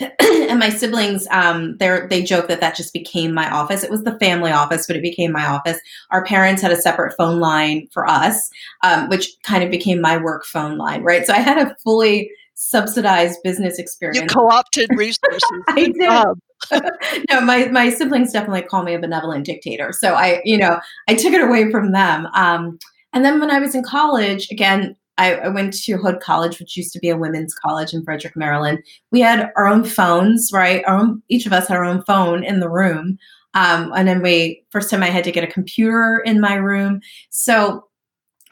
and 0.52 0.58
my 0.58 0.68
siblings, 0.68 1.26
um, 1.30 1.78
they 1.78 2.22
joke 2.22 2.48
that 2.48 2.60
that 2.60 2.76
just 2.76 2.92
became 2.92 3.32
my 3.32 3.50
office. 3.50 3.82
It 3.82 3.90
was 3.90 4.04
the 4.04 4.18
family 4.18 4.52
office, 4.52 4.86
but 4.86 4.96
it 4.96 5.02
became 5.02 5.32
my 5.32 5.46
office. 5.46 5.78
Our 6.10 6.22
parents 6.26 6.60
had 6.60 6.70
a 6.70 6.76
separate 6.76 7.16
phone 7.16 7.40
line 7.40 7.88
for 7.90 8.06
us, 8.06 8.50
um, 8.82 9.08
which 9.08 9.30
kind 9.44 9.64
of 9.64 9.70
became 9.70 10.02
my 10.02 10.18
work 10.18 10.44
phone 10.44 10.76
line, 10.76 11.02
right? 11.04 11.26
So 11.26 11.32
I 11.32 11.38
had 11.38 11.56
a 11.56 11.74
fully 11.76 12.30
subsidized 12.52 13.38
business 13.42 13.78
experience. 13.78 14.20
You 14.20 14.26
co-opted 14.26 14.90
resources. 14.94 15.42
I 15.68 15.86
did. 15.86 16.82
no, 17.30 17.40
my 17.40 17.68
my 17.68 17.88
siblings 17.88 18.30
definitely 18.30 18.62
call 18.62 18.82
me 18.82 18.92
a 18.92 18.98
benevolent 18.98 19.46
dictator. 19.46 19.90
So 19.90 20.14
I, 20.14 20.42
you 20.44 20.58
know, 20.58 20.80
I 21.08 21.14
took 21.14 21.32
it 21.32 21.40
away 21.40 21.70
from 21.70 21.92
them. 21.92 22.26
Um, 22.34 22.78
and 23.14 23.24
then 23.24 23.40
when 23.40 23.50
I 23.50 23.58
was 23.58 23.74
in 23.74 23.82
college, 23.82 24.50
again, 24.50 24.96
I, 25.18 25.34
I, 25.34 25.48
went 25.48 25.74
to 25.74 25.96
Hood 25.98 26.20
College, 26.20 26.58
which 26.58 26.76
used 26.76 26.92
to 26.94 26.98
be 26.98 27.10
a 27.10 27.16
women's 27.16 27.54
college 27.54 27.92
in 27.92 28.02
Frederick, 28.02 28.34
Maryland. 28.34 28.82
We 29.10 29.20
had 29.20 29.52
our 29.56 29.68
own 29.68 29.84
phones, 29.84 30.50
right? 30.52 30.82
Our 30.86 30.96
own, 30.96 31.22
each 31.28 31.46
of 31.46 31.52
us 31.52 31.68
had 31.68 31.76
our 31.76 31.84
own 31.84 32.02
phone 32.04 32.42
in 32.44 32.60
the 32.60 32.70
room. 32.70 33.18
Um, 33.54 33.92
and 33.94 34.08
then 34.08 34.22
we 34.22 34.64
first 34.70 34.90
time 34.90 35.02
I 35.02 35.10
had 35.10 35.24
to 35.24 35.32
get 35.32 35.44
a 35.44 35.52
computer 35.52 36.22
in 36.24 36.40
my 36.40 36.54
room. 36.54 37.00
So 37.30 37.84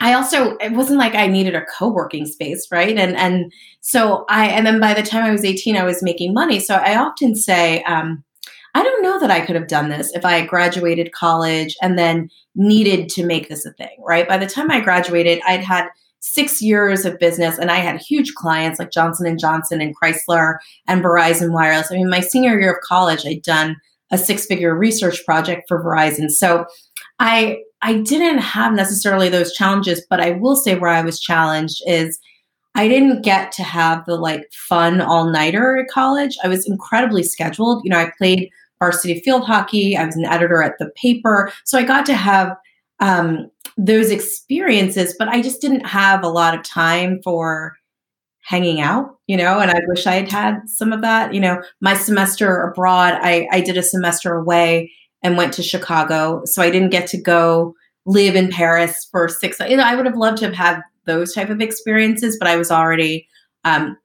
I 0.00 0.14
also 0.14 0.56
it 0.56 0.72
wasn't 0.72 0.98
like 0.98 1.14
I 1.14 1.26
needed 1.26 1.54
a 1.54 1.64
co-working 1.66 2.26
space, 2.26 2.66
right? 2.70 2.96
And 2.96 3.16
and 3.16 3.52
so 3.80 4.24
I 4.28 4.48
and 4.48 4.66
then 4.66 4.80
by 4.80 4.94
the 4.94 5.02
time 5.02 5.24
I 5.24 5.30
was 5.30 5.44
18, 5.44 5.76
I 5.76 5.84
was 5.84 6.02
making 6.02 6.34
money. 6.34 6.58
So 6.58 6.74
I 6.74 6.96
often 6.96 7.34
say, 7.34 7.82
um, 7.84 8.24
I 8.74 8.82
don't 8.82 9.02
know 9.02 9.18
that 9.20 9.30
I 9.30 9.40
could 9.40 9.56
have 9.56 9.68
done 9.68 9.88
this 9.88 10.10
if 10.14 10.24
I 10.24 10.46
graduated 10.46 11.12
college 11.12 11.76
and 11.82 11.98
then 11.98 12.30
needed 12.54 13.08
to 13.10 13.26
make 13.26 13.48
this 13.48 13.66
a 13.66 13.72
thing, 13.72 13.96
right? 14.06 14.28
By 14.28 14.38
the 14.38 14.46
time 14.46 14.70
I 14.70 14.80
graduated, 14.80 15.40
I'd 15.46 15.62
had 15.62 15.88
six 16.20 16.62
years 16.62 17.04
of 17.04 17.18
business 17.18 17.58
and 17.58 17.70
I 17.70 17.76
had 17.76 18.00
huge 18.00 18.34
clients 18.34 18.78
like 18.78 18.92
Johnson 18.92 19.26
and 19.26 19.38
Johnson 19.38 19.80
and 19.80 19.94
Chrysler 19.96 20.58
and 20.86 21.02
Verizon 21.02 21.52
Wireless. 21.52 21.90
I 21.90 21.96
mean, 21.96 22.10
my 22.10 22.20
senior 22.20 22.60
year 22.60 22.74
of 22.74 22.80
college, 22.82 23.26
I'd 23.26 23.42
done 23.42 23.76
a 24.10 24.18
six-figure 24.18 24.74
research 24.74 25.24
project 25.24 25.64
for 25.66 25.82
Verizon. 25.82 26.30
So 26.30 26.66
I 27.18 27.62
I 27.82 27.98
didn't 27.98 28.38
have 28.38 28.74
necessarily 28.74 29.28
those 29.28 29.54
challenges, 29.54 30.04
but 30.10 30.20
I 30.20 30.32
will 30.32 30.56
say 30.56 30.76
where 30.76 30.90
I 30.90 31.02
was 31.02 31.18
challenged 31.18 31.82
is 31.86 32.18
I 32.74 32.88
didn't 32.88 33.22
get 33.22 33.52
to 33.52 33.62
have 33.62 34.04
the 34.06 34.16
like 34.16 34.50
fun 34.52 35.00
all 35.00 35.30
nighter 35.30 35.78
at 35.78 35.88
college. 35.88 36.36
I 36.44 36.48
was 36.48 36.68
incredibly 36.68 37.22
scheduled. 37.22 37.82
You 37.84 37.90
know, 37.90 37.98
I 37.98 38.12
played 38.18 38.50
varsity 38.78 39.20
field 39.20 39.44
hockey, 39.44 39.96
I 39.96 40.04
was 40.06 40.16
an 40.16 40.24
editor 40.24 40.62
at 40.62 40.78
the 40.78 40.90
paper. 40.96 41.52
So 41.64 41.78
I 41.78 41.82
got 41.82 42.06
to 42.06 42.14
have 42.14 42.56
um, 43.00 43.50
those 43.76 44.10
experiences, 44.10 45.14
but 45.18 45.28
I 45.28 45.42
just 45.42 45.60
didn't 45.60 45.86
have 45.86 46.22
a 46.22 46.28
lot 46.28 46.54
of 46.54 46.64
time 46.64 47.20
for 47.22 47.76
hanging 48.42 48.80
out, 48.80 49.16
you 49.26 49.36
know, 49.36 49.60
and 49.60 49.70
I 49.70 49.80
wish 49.86 50.06
I 50.06 50.14
had 50.14 50.30
had 50.30 50.60
some 50.66 50.92
of 50.92 51.02
that. 51.02 51.34
You 51.34 51.40
know, 51.40 51.62
my 51.80 51.94
semester 51.94 52.62
abroad, 52.62 53.18
I, 53.20 53.46
I 53.52 53.60
did 53.60 53.76
a 53.76 53.82
semester 53.82 54.34
away 54.34 54.92
and 55.22 55.36
went 55.36 55.52
to 55.54 55.62
Chicago. 55.62 56.42
So 56.44 56.62
I 56.62 56.70
didn't 56.70 56.90
get 56.90 57.06
to 57.08 57.20
go 57.20 57.74
live 58.06 58.34
in 58.34 58.50
Paris 58.50 59.06
for 59.10 59.28
six. 59.28 59.60
You 59.60 59.76
know, 59.76 59.84
I 59.84 59.94
would 59.94 60.06
have 60.06 60.16
loved 60.16 60.38
to 60.38 60.46
have 60.46 60.54
had 60.54 60.80
those 61.04 61.34
type 61.34 61.50
of 61.50 61.60
experiences, 61.60 62.36
but 62.38 62.48
I 62.48 62.56
was 62.56 62.70
already 62.70 63.28
um, 63.64 63.96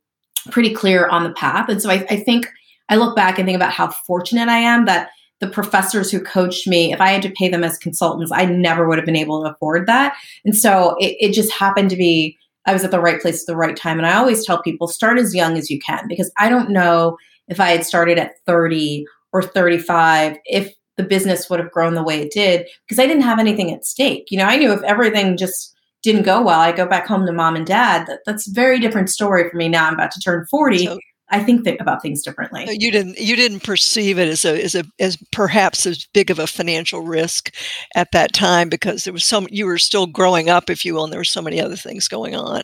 pretty 0.52 0.74
clear 0.74 1.08
on 1.08 1.24
the 1.24 1.34
path. 1.34 1.70
And 1.70 1.82
so 1.82 1.90
I, 1.90 2.06
I 2.10 2.18
think 2.18 2.48
I 2.90 2.98
look 2.98 3.16
back 3.16 3.40
and 3.40 3.46
think 3.46 3.56
about 3.56 3.72
how 3.72 3.90
fortunate 3.90 4.50
I 4.50 4.58
am 4.58 4.86
that 4.86 5.10
the 5.40 5.48
professors 5.48 6.12
who 6.12 6.20
coached 6.20 6.68
me, 6.68 6.94
if 6.94 7.02
I 7.02 7.10
had 7.10 7.22
to 7.24 7.32
pay 7.32 7.50
them 7.50 7.64
as 7.64 7.78
consultants, 7.78 8.32
I 8.32 8.46
never 8.46 8.88
would 8.88 8.98
have 8.98 9.06
been 9.06 9.16
able 9.16 9.44
to 9.44 9.52
afford 9.52 9.88
that. 9.88 10.16
And 10.46 10.56
so 10.56 10.96
it, 11.00 11.18
it 11.20 11.34
just 11.34 11.52
happened 11.52 11.90
to 11.90 11.96
be 11.96 12.38
I 12.66 12.74
was 12.74 12.84
at 12.84 12.92
the 12.92 13.00
right 13.00 13.22
place 13.22 13.44
at 13.44 13.48
the 13.48 13.56
right 13.56 13.76
time. 13.76 13.98
And 13.98 14.08
I 14.08 14.16
always 14.16 14.46
tell 14.46 14.62
people 14.62 14.88
start 14.88 15.20
as 15.20 15.36
young 15.36 15.58
as 15.58 15.70
you 15.70 15.80
can 15.80 16.08
because 16.08 16.32
I 16.38 16.50
don't 16.50 16.72
know 16.72 17.18
if 17.48 17.60
I 17.60 17.70
had 17.70 17.86
started 17.86 18.18
at 18.18 18.40
30 18.48 19.06
or 19.34 19.44
35, 19.44 20.38
if 20.46 20.74
the 20.98 21.04
business 21.04 21.50
would 21.50 21.60
have 21.60 21.72
grown 21.72 21.94
the 21.94 22.04
way 22.04 22.22
it 22.22 22.32
did 22.32 22.68
because 22.88 23.00
I 23.00 23.06
didn't 23.06 23.24
have 23.24 23.40
anything 23.40 23.72
at 23.72 23.86
stake. 23.86 24.32
You 24.32 24.38
know, 24.38 24.46
I 24.46 24.58
knew 24.58 24.72
if 24.72 24.82
everything 24.84 25.38
just 25.38 25.76
didn't 26.02 26.24
go 26.24 26.42
well, 26.42 26.60
I 26.60 26.72
go 26.72 26.88
back 26.88 27.06
home 27.06 27.26
to 27.26 27.34
mom 27.34 27.56
and 27.56 27.66
dad. 27.66 28.08
That, 28.08 28.20
that's 28.26 28.48
a 28.48 28.54
very 28.54 28.80
different 28.80 29.10
story 29.10 29.50
for 29.50 29.58
me 29.58 29.68
now. 29.68 29.88
I'm 29.88 29.96
about 29.96 30.12
to 30.12 30.20
turn 30.20 30.46
40. 30.50 30.86
So, 30.86 31.00
I 31.30 31.44
think 31.44 31.64
th- 31.64 31.80
about 31.80 32.04
things 32.04 32.22
differently. 32.22 32.68
You 32.80 32.92
didn't 32.92 33.18
you 33.18 33.36
didn't 33.36 33.64
perceive 33.64 34.20
it 34.20 34.28
as 34.28 34.46
a 34.46 34.64
as 34.64 34.76
a 34.76 34.84
as 35.00 35.18
perhaps 35.32 35.88
as 35.88 36.06
big 36.14 36.30
of 36.30 36.38
a 36.38 36.46
financial 36.46 37.02
risk 37.02 37.54
at 37.96 38.12
that 38.12 38.32
time 38.32 38.70
because 38.70 39.04
there 39.04 39.14
was 39.14 39.26
so 39.26 39.48
you 39.50 39.66
were 39.66 39.80
still 39.80 40.06
growing 40.06 40.50
up, 40.50 40.70
if 40.70 40.86
you 40.86 40.94
will, 40.94 41.06
and 41.06 41.12
there 41.12 41.20
were 41.20 41.24
so 41.24 41.42
many 41.42 41.60
other 41.60 41.76
things 41.76 42.08
going 42.08 42.36
on. 42.36 42.62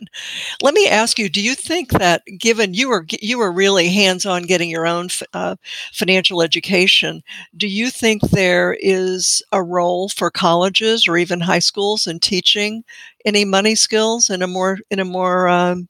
Let 0.62 0.74
me 0.74 0.86
ask 0.86 1.18
you: 1.18 1.28
Do 1.28 1.42
you 1.42 1.56
think 1.56 1.90
that 1.90 2.22
given 2.38 2.72
you 2.72 2.88
were 2.88 3.04
you 3.20 3.38
were 3.38 3.50
really 3.50 3.88
hands 3.88 4.24
on 4.26 4.44
getting 4.44 4.70
your 4.70 4.86
own 4.86 5.08
uh, 5.32 5.56
financial 5.92 6.40
education, 6.40 7.22
do 7.56 7.66
you 7.66 7.90
think 7.90 8.22
there 8.22 8.76
is 8.80 9.42
a 9.50 9.60
role 9.60 10.08
for 10.08 10.30
colleges 10.30 11.08
or 11.08 11.16
even 11.16 11.40
high 11.40 11.58
schools 11.58 12.06
in 12.06 12.20
teaching 12.20 12.84
any 13.24 13.44
money 13.44 13.74
skills 13.74 14.30
in 14.30 14.40
a 14.40 14.46
more 14.46 14.78
in 14.88 15.00
a 15.00 15.04
more 15.04 15.48
um, 15.48 15.88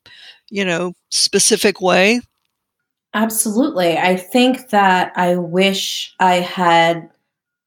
you 0.48 0.64
know 0.64 0.94
specific 1.10 1.82
way 1.82 2.22
Absolutely. 3.14 3.98
I 3.98 4.16
think 4.16 4.70
that 4.70 5.12
I 5.16 5.36
wish 5.36 6.14
I 6.18 6.36
had 6.36 7.10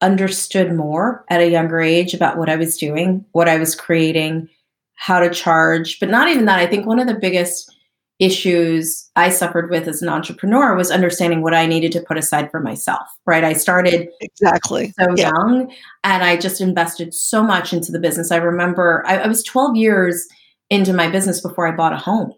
understood 0.00 0.72
more 0.72 1.24
at 1.30 1.40
a 1.40 1.48
younger 1.48 1.80
age 1.80 2.14
about 2.14 2.36
what 2.36 2.48
I 2.48 2.56
was 2.56 2.76
doing, 2.76 3.24
what 3.32 3.48
I 3.48 3.56
was 3.56 3.74
creating, 3.74 4.48
how 4.94 5.20
to 5.20 5.30
charge. 5.30 6.00
But 6.00 6.10
not 6.10 6.28
even 6.28 6.46
that. 6.46 6.58
I 6.58 6.66
think 6.66 6.86
one 6.86 6.98
of 6.98 7.06
the 7.06 7.14
biggest 7.14 7.72
issues 8.18 9.10
I 9.14 9.28
suffered 9.28 9.70
with 9.70 9.86
as 9.86 10.00
an 10.00 10.08
entrepreneur 10.08 10.74
was 10.74 10.90
understanding 10.90 11.42
what 11.42 11.54
I 11.54 11.66
needed 11.66 11.92
to 11.92 12.00
put 12.00 12.16
aside 12.16 12.50
for 12.50 12.60
myself, 12.60 13.06
right? 13.26 13.44
I 13.44 13.52
started 13.52 14.08
exactly 14.20 14.94
so 14.98 15.06
yeah. 15.16 15.30
young 15.30 15.72
and 16.02 16.24
I 16.24 16.38
just 16.38 16.62
invested 16.62 17.12
so 17.12 17.42
much 17.42 17.74
into 17.74 17.92
the 17.92 17.98
business. 17.98 18.32
I 18.32 18.36
remember 18.36 19.04
I, 19.06 19.18
I 19.18 19.26
was 19.26 19.42
12 19.42 19.76
years 19.76 20.26
into 20.70 20.94
my 20.94 21.10
business 21.10 21.42
before 21.42 21.68
I 21.68 21.76
bought 21.76 21.92
a 21.92 21.98
home. 21.98 22.32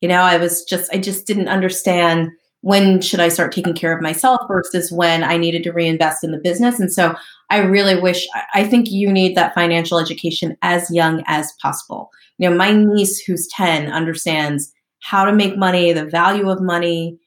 You 0.00 0.08
know, 0.08 0.20
I 0.20 0.36
was 0.36 0.64
just, 0.64 0.92
I 0.92 0.98
just 0.98 1.26
didn't 1.26 1.48
understand 1.48 2.30
when 2.60 3.02
should 3.02 3.20
I 3.20 3.28
start 3.28 3.52
taking 3.52 3.74
care 3.74 3.94
of 3.94 4.02
myself 4.02 4.40
versus 4.48 4.90
when 4.90 5.22
I 5.22 5.36
needed 5.36 5.62
to 5.64 5.72
reinvest 5.72 6.24
in 6.24 6.32
the 6.32 6.40
business. 6.42 6.80
And 6.80 6.90
so 6.90 7.14
I 7.50 7.58
really 7.58 8.00
wish, 8.00 8.26
I 8.54 8.64
think 8.64 8.90
you 8.90 9.12
need 9.12 9.36
that 9.36 9.54
financial 9.54 9.98
education 9.98 10.56
as 10.62 10.90
young 10.90 11.22
as 11.26 11.52
possible. 11.60 12.10
You 12.38 12.48
know, 12.48 12.56
my 12.56 12.72
niece 12.72 13.18
who's 13.18 13.46
10 13.48 13.92
understands 13.92 14.72
how 15.00 15.26
to 15.26 15.32
make 15.32 15.58
money, 15.58 15.92
the 15.92 16.06
value 16.06 16.48
of 16.48 16.62
money, 16.62 17.18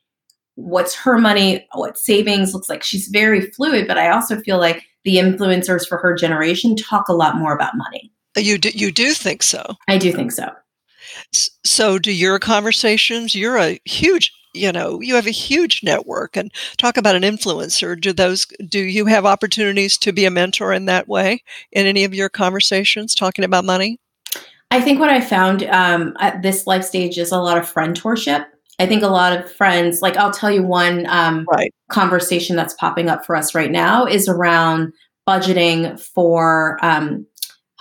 what's 0.55 0.95
her 0.95 1.19
money, 1.19 1.67
what 1.73 1.99
savings 1.99 2.53
looks 2.53 2.67
like. 2.67 2.83
She's 2.83 3.07
very 3.07 3.41
fluid, 3.51 3.87
but 3.87 3.99
I 3.99 4.09
also 4.09 4.39
feel 4.41 4.57
like 4.57 4.83
the 5.05 5.17
influencers 5.17 5.87
for 5.87 5.99
her 5.99 6.15
generation 6.15 6.75
talk 6.75 7.09
a 7.09 7.13
lot 7.13 7.37
more 7.37 7.53
about 7.53 7.77
money. 7.77 8.11
You 8.35 8.57
do, 8.57 8.69
you 8.69 8.91
do 8.91 9.13
think 9.13 9.43
so? 9.43 9.75
I 9.87 9.99
do 9.99 10.11
think 10.11 10.31
so. 10.31 10.49
So, 11.33 11.99
do 11.99 12.11
your 12.11 12.39
conversations? 12.39 13.35
You're 13.35 13.57
a 13.57 13.79
huge, 13.85 14.33
you 14.53 14.71
know, 14.71 15.01
you 15.01 15.15
have 15.15 15.27
a 15.27 15.31
huge 15.31 15.83
network, 15.83 16.37
and 16.37 16.51
talk 16.77 16.97
about 16.97 17.15
an 17.15 17.23
influencer. 17.23 17.99
Do 17.99 18.13
those? 18.13 18.45
Do 18.67 18.79
you 18.79 19.05
have 19.05 19.25
opportunities 19.25 19.97
to 19.99 20.11
be 20.11 20.25
a 20.25 20.31
mentor 20.31 20.73
in 20.73 20.85
that 20.85 21.07
way 21.07 21.43
in 21.71 21.85
any 21.85 22.03
of 22.03 22.13
your 22.13 22.29
conversations 22.29 23.13
talking 23.13 23.45
about 23.45 23.65
money? 23.65 23.99
I 24.71 24.81
think 24.81 24.99
what 24.99 25.09
I 25.09 25.21
found 25.21 25.63
um, 25.63 26.15
at 26.19 26.41
this 26.41 26.67
life 26.67 26.83
stage 26.83 27.17
is 27.17 27.31
a 27.31 27.39
lot 27.39 27.57
of 27.57 27.67
friendship. 27.67 28.47
I 28.79 28.85
think 28.85 29.01
a 29.01 29.07
lot 29.07 29.33
of 29.33 29.51
friends, 29.51 30.01
like 30.01 30.17
I'll 30.17 30.31
tell 30.31 30.51
you 30.51 30.61
one 30.61 31.07
um, 31.07 31.45
right. 31.51 31.73
conversation 31.89 32.55
that's 32.55 32.73
popping 32.75 33.09
up 33.09 33.25
for 33.25 33.35
us 33.35 33.55
right 33.55 33.71
now 33.71 34.05
is 34.05 34.27
around 34.27 34.93
budgeting 35.27 35.99
for 35.99 36.77
um, 36.83 37.25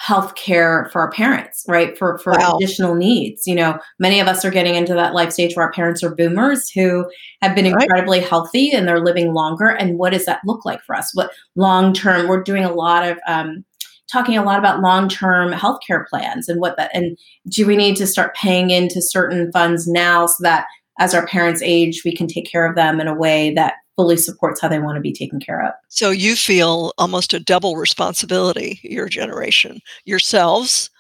healthcare 0.03 0.91
for 0.93 1.01
our 1.01 1.11
parents, 1.11 1.65
right? 1.69 1.97
For 1.97 2.19
for 2.19 2.33
wow. 2.33 2.57
additional 2.57 2.95
needs. 2.95 3.47
You 3.47 3.55
know, 3.55 3.79
many 3.99 4.21
of 4.21 4.29
us 4.29 4.45
are 4.45 4.51
getting 4.51 4.75
into 4.75 4.95
that 4.95 5.15
life 5.15 5.33
stage 5.33 5.57
where 5.57 5.67
our 5.67 5.73
parents 5.73 6.03
are 6.03 6.15
boomers 6.15 6.71
who 6.71 7.07
have 7.43 7.55
been 7.55 7.73
right. 7.73 7.83
incredibly 7.83 8.21
healthy 8.21 8.73
and 8.73 8.87
they're 8.87 9.05
living 9.05 9.33
longer. 9.33 9.69
And 9.69 9.99
what 9.99 10.13
does 10.13 10.27
that 10.27 10.41
look 10.45 10.65
like 10.65 10.83
for 10.83 10.95
us? 10.95 11.15
What 11.15 11.31
long 11.55 11.95
term? 11.95 12.29
We're 12.29 12.43
doing 12.43 12.65
a 12.65 12.73
lot 12.73 13.09
of 13.09 13.19
um, 13.27 13.65
talking 14.11 14.37
a 14.37 14.45
lot 14.45 14.59
about 14.59 14.81
long 14.81 15.09
term 15.09 15.53
healthcare 15.53 16.07
plans 16.07 16.49
and 16.49 16.61
what 16.61 16.77
that. 16.77 16.91
And 16.95 17.17
do 17.49 17.67
we 17.67 17.77
need 17.77 17.97
to 17.97 18.07
start 18.07 18.37
paying 18.37 18.71
into 18.71 19.01
certain 19.01 19.51
funds 19.53 19.89
now 19.89 20.27
so 20.27 20.43
that 20.43 20.67
as 20.99 21.15
our 21.15 21.27
parents 21.27 21.63
age, 21.63 22.03
we 22.05 22.15
can 22.15 22.27
take 22.27 22.51
care 22.51 22.67
of 22.69 22.77
them 22.77 23.01
in 23.01 23.09
a 23.09 23.15
way 23.15 23.53
that 23.55 23.75
fully 23.97 24.17
supports 24.17 24.61
how 24.61 24.69
they 24.69 24.79
want 24.79 24.97
to 24.97 25.01
be 25.01 25.13
taken 25.13 25.41
care 25.41 25.65
of. 25.65 25.73
So 25.89 26.11
you 26.11 26.37
feel 26.37 26.93
almost 26.99 27.35
a 27.35 27.41
double 27.41 27.77
responsibility, 27.77 28.79
your 28.83 29.09
generation, 29.09 29.81
yourselves, 30.05 30.91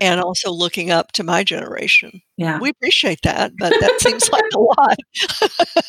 and 0.00 0.20
also 0.20 0.50
looking 0.50 0.90
up 0.90 1.12
to 1.12 1.22
my 1.22 1.44
generation. 1.44 2.22
Yeah. 2.36 2.58
We 2.58 2.70
appreciate 2.70 3.20
that, 3.22 3.52
but 3.58 3.70
that 3.80 4.00
seems 4.00 4.30
like 4.30 4.44
a 4.54 4.58
lot. 4.58 4.98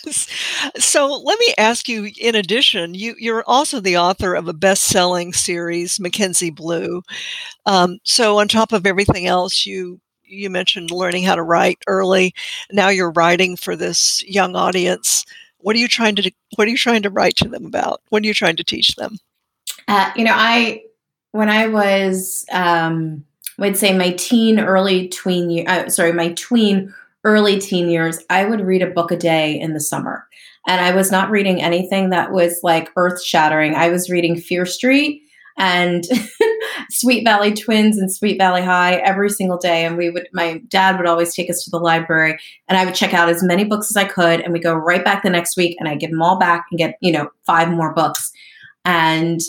so 0.77 1.22
let 1.24 1.39
me 1.39 1.53
ask 1.58 1.88
you, 1.88 2.10
in 2.20 2.36
addition, 2.36 2.93
you, 2.93 3.15
you're 3.17 3.43
also 3.48 3.79
the 3.79 3.98
author 3.98 4.34
of 4.34 4.48
a 4.48 4.53
best-selling 4.53 5.34
series, 5.34 6.00
Mackenzie 6.00 6.50
Blue. 6.50 7.01
Um, 7.65 8.00
so 8.03 8.39
on 8.39 8.48
top 8.48 8.74
of 8.74 8.86
everything 8.86 9.27
else, 9.27 9.65
you 9.65 10.00
you 10.24 10.50
mentioned 10.50 10.91
learning 10.91 11.24
how 11.24 11.36
to 11.36 11.43
write 11.43 11.84
early. 11.88 12.34
Now 12.72 12.88
you're 12.88 13.12
writing 13.12 13.58
for 13.58 13.75
this 13.75 14.24
young 14.25 14.55
audience 14.55 15.25
what 15.61 15.75
are 15.75 15.79
you 15.79 15.87
trying 15.87 16.15
to 16.15 16.31
what 16.55 16.67
are 16.67 16.71
you 16.71 16.77
trying 16.77 17.03
to 17.03 17.09
write 17.09 17.35
to 17.37 17.47
them 17.47 17.65
about? 17.65 18.01
What 18.09 18.23
are 18.23 18.27
you 18.27 18.33
trying 18.33 18.55
to 18.57 18.63
teach 18.63 18.95
them? 18.95 19.17
Uh, 19.87 20.11
you 20.15 20.23
know 20.23 20.33
i 20.35 20.81
when 21.31 21.49
i 21.49 21.67
was 21.67 22.45
um 22.51 23.23
would 23.57 23.77
say 23.77 23.95
my 23.95 24.11
teen 24.11 24.59
early 24.59 25.07
tween 25.09 25.49
year 25.49 25.65
uh, 25.67 25.89
sorry 25.89 26.13
my 26.13 26.33
tween 26.33 26.93
early 27.23 27.59
teen 27.59 27.89
years 27.89 28.19
i 28.29 28.45
would 28.45 28.61
read 28.61 28.81
a 28.81 28.89
book 28.89 29.11
a 29.11 29.17
day 29.17 29.59
in 29.59 29.73
the 29.73 29.79
summer. 29.79 30.27
And 30.67 30.79
i 30.79 30.95
was 30.95 31.11
not 31.11 31.29
reading 31.29 31.61
anything 31.61 32.09
that 32.11 32.31
was 32.31 32.59
like 32.63 32.91
earth 32.95 33.23
shattering 33.23 33.75
i 33.75 33.89
was 33.89 34.09
reading 34.09 34.39
fear 34.39 34.65
street 34.65 35.23
and 35.57 36.05
Sweet 36.89 37.23
Valley 37.23 37.53
Twins 37.53 37.97
and 37.97 38.11
Sweet 38.11 38.38
Valley 38.38 38.61
High 38.61 38.95
every 38.95 39.29
single 39.29 39.57
day. 39.57 39.85
And 39.85 39.97
we 39.97 40.09
would, 40.09 40.27
my 40.33 40.61
dad 40.67 40.97
would 40.97 41.07
always 41.07 41.33
take 41.33 41.50
us 41.50 41.63
to 41.63 41.69
the 41.69 41.79
library 41.79 42.39
and 42.67 42.77
I 42.77 42.85
would 42.85 42.95
check 42.95 43.13
out 43.13 43.29
as 43.29 43.43
many 43.43 43.63
books 43.63 43.91
as 43.91 43.97
I 43.97 44.05
could. 44.05 44.41
And 44.41 44.53
we 44.53 44.59
go 44.59 44.73
right 44.73 45.03
back 45.03 45.23
the 45.23 45.29
next 45.29 45.57
week 45.57 45.75
and 45.79 45.88
I 45.88 45.95
give 45.95 46.09
them 46.09 46.21
all 46.21 46.39
back 46.39 46.65
and 46.71 46.77
get, 46.77 46.95
you 47.01 47.11
know, 47.11 47.29
five 47.45 47.69
more 47.69 47.93
books. 47.93 48.31
And 48.85 49.39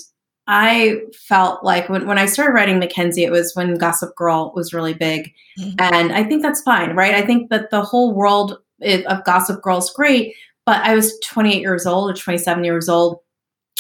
I 0.47 1.01
felt 1.15 1.65
like 1.65 1.89
when, 1.89 2.07
when 2.07 2.19
I 2.19 2.27
started 2.27 2.53
writing 2.53 2.79
Mackenzie, 2.79 3.25
it 3.25 3.31
was 3.31 3.55
when 3.55 3.79
Gossip 3.79 4.15
Girl 4.17 4.53
was 4.55 4.75
really 4.75 4.95
big. 4.95 5.33
Mm-hmm. 5.59 5.77
And 5.79 6.13
I 6.13 6.25
think 6.25 6.43
that's 6.43 6.63
fine, 6.63 6.97
right? 6.97 7.15
I 7.15 7.23
think 7.23 7.51
that 7.51 7.71
the 7.71 7.83
whole 7.83 8.13
world 8.13 8.59
of 8.83 9.25
Gossip 9.25 9.63
Girl 9.63 9.79
is 9.79 9.91
great, 9.95 10.35
but 10.67 10.83
I 10.83 10.95
was 10.95 11.19
28 11.21 11.61
years 11.61 11.87
old 11.87 12.11
or 12.11 12.15
27 12.15 12.65
years 12.65 12.89
old. 12.89 13.19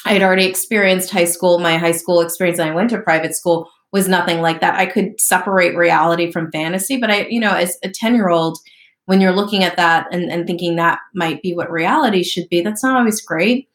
I 0.04 0.12
had 0.12 0.22
already 0.22 0.46
experienced 0.46 1.10
high 1.10 1.24
school. 1.24 1.58
My 1.58 1.78
high 1.78 1.92
school 1.92 2.20
experience, 2.20 2.58
and 2.58 2.70
I 2.70 2.74
went 2.74 2.90
to 2.90 3.00
private 3.00 3.34
school, 3.34 3.70
was 3.92 4.08
nothing 4.08 4.40
like 4.40 4.60
that. 4.60 4.78
I 4.78 4.86
could 4.86 5.20
separate 5.20 5.76
reality 5.76 6.32
from 6.32 6.50
fantasy, 6.50 6.96
but 6.96 7.10
I, 7.10 7.26
you 7.26 7.38
know, 7.38 7.54
as 7.54 7.76
a 7.84 7.90
10 7.90 8.14
year 8.14 8.30
old, 8.30 8.58
when 9.06 9.20
you're 9.20 9.32
looking 9.32 9.64
at 9.64 9.76
that 9.76 10.06
and, 10.12 10.30
and 10.30 10.46
thinking 10.46 10.76
that 10.76 11.00
might 11.14 11.42
be 11.42 11.54
what 11.54 11.70
reality 11.70 12.22
should 12.22 12.48
be, 12.48 12.62
that's 12.62 12.82
not 12.82 12.96
always 12.96 13.20
great. 13.20 13.68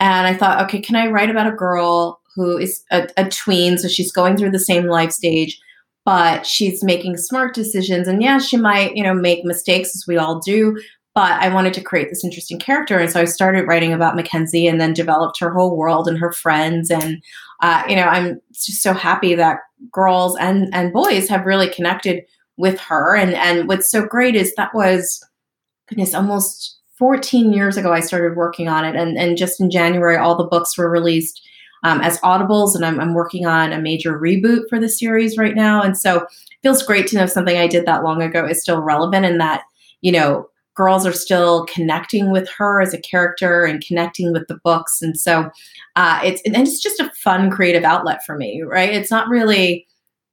And 0.00 0.26
I 0.26 0.34
thought, 0.34 0.60
okay, 0.64 0.80
can 0.80 0.96
I 0.96 1.06
write 1.06 1.30
about 1.30 1.46
a 1.46 1.56
girl 1.56 2.20
who 2.34 2.58
is 2.58 2.82
a, 2.90 3.08
a 3.16 3.28
tween? 3.28 3.78
So 3.78 3.88
she's 3.88 4.12
going 4.12 4.36
through 4.36 4.50
the 4.50 4.58
same 4.58 4.86
life 4.86 5.12
stage, 5.12 5.60
but 6.04 6.44
she's 6.44 6.82
making 6.82 7.16
smart 7.16 7.54
decisions. 7.54 8.08
And 8.08 8.22
yeah, 8.22 8.38
she 8.38 8.56
might, 8.56 8.96
you 8.96 9.04
know, 9.04 9.14
make 9.14 9.44
mistakes 9.44 9.94
as 9.94 10.04
we 10.06 10.18
all 10.18 10.40
do. 10.40 10.78
But 11.14 11.32
I 11.32 11.52
wanted 11.52 11.74
to 11.74 11.82
create 11.82 12.08
this 12.08 12.24
interesting 12.24 12.58
character. 12.58 12.98
And 12.98 13.10
so 13.10 13.20
I 13.20 13.26
started 13.26 13.66
writing 13.66 13.92
about 13.92 14.16
Mackenzie 14.16 14.66
and 14.66 14.80
then 14.80 14.94
developed 14.94 15.38
her 15.40 15.52
whole 15.52 15.76
world 15.76 16.08
and 16.08 16.18
her 16.18 16.32
friends. 16.32 16.90
And, 16.90 17.22
uh, 17.60 17.82
you 17.86 17.96
know, 17.96 18.04
I'm 18.06 18.40
just 18.52 18.82
so 18.82 18.94
happy 18.94 19.34
that 19.34 19.58
girls 19.90 20.36
and, 20.38 20.72
and 20.72 20.92
boys 20.92 21.28
have 21.28 21.44
really 21.44 21.68
connected 21.68 22.24
with 22.56 22.80
her. 22.80 23.14
And, 23.14 23.34
and 23.34 23.68
what's 23.68 23.90
so 23.90 24.06
great 24.06 24.36
is 24.36 24.54
that 24.54 24.74
was, 24.74 25.22
goodness, 25.88 26.14
almost 26.14 26.78
14 26.98 27.52
years 27.52 27.76
ago, 27.76 27.92
I 27.92 28.00
started 28.00 28.36
working 28.36 28.68
on 28.68 28.84
it. 28.84 28.96
And, 28.96 29.18
and 29.18 29.36
just 29.36 29.60
in 29.60 29.70
January, 29.70 30.16
all 30.16 30.36
the 30.36 30.44
books 30.44 30.78
were 30.78 30.90
released 30.90 31.42
um, 31.82 32.00
as 32.00 32.20
audibles. 32.20 32.74
And 32.74 32.86
I'm, 32.86 33.00
I'm 33.00 33.14
working 33.14 33.44
on 33.44 33.72
a 33.72 33.80
major 33.80 34.18
reboot 34.18 34.68
for 34.68 34.78
the 34.78 34.88
series 34.88 35.36
right 35.36 35.54
now. 35.54 35.82
And 35.82 35.98
so 35.98 36.22
it 36.22 36.28
feels 36.62 36.82
great 36.82 37.06
to 37.08 37.16
know 37.16 37.26
something 37.26 37.56
I 37.56 37.66
did 37.66 37.86
that 37.86 38.04
long 38.04 38.22
ago 38.22 38.46
is 38.46 38.62
still 38.62 38.80
relevant 38.80 39.26
and 39.26 39.40
that, 39.40 39.64
you 40.00 40.12
know, 40.12 40.48
girls 40.74 41.06
are 41.06 41.12
still 41.12 41.66
connecting 41.66 42.32
with 42.32 42.48
her 42.50 42.80
as 42.80 42.94
a 42.94 43.00
character 43.00 43.64
and 43.64 43.84
connecting 43.84 44.32
with 44.32 44.46
the 44.48 44.58
books. 44.64 45.02
And 45.02 45.18
so 45.18 45.50
uh, 45.96 46.20
it's, 46.24 46.40
and 46.46 46.56
it's 46.56 46.82
just 46.82 47.00
a 47.00 47.10
fun 47.22 47.50
creative 47.50 47.84
outlet 47.84 48.24
for 48.24 48.36
me, 48.36 48.62
right? 48.62 48.92
It's 48.92 49.10
not 49.10 49.28
really, 49.28 49.86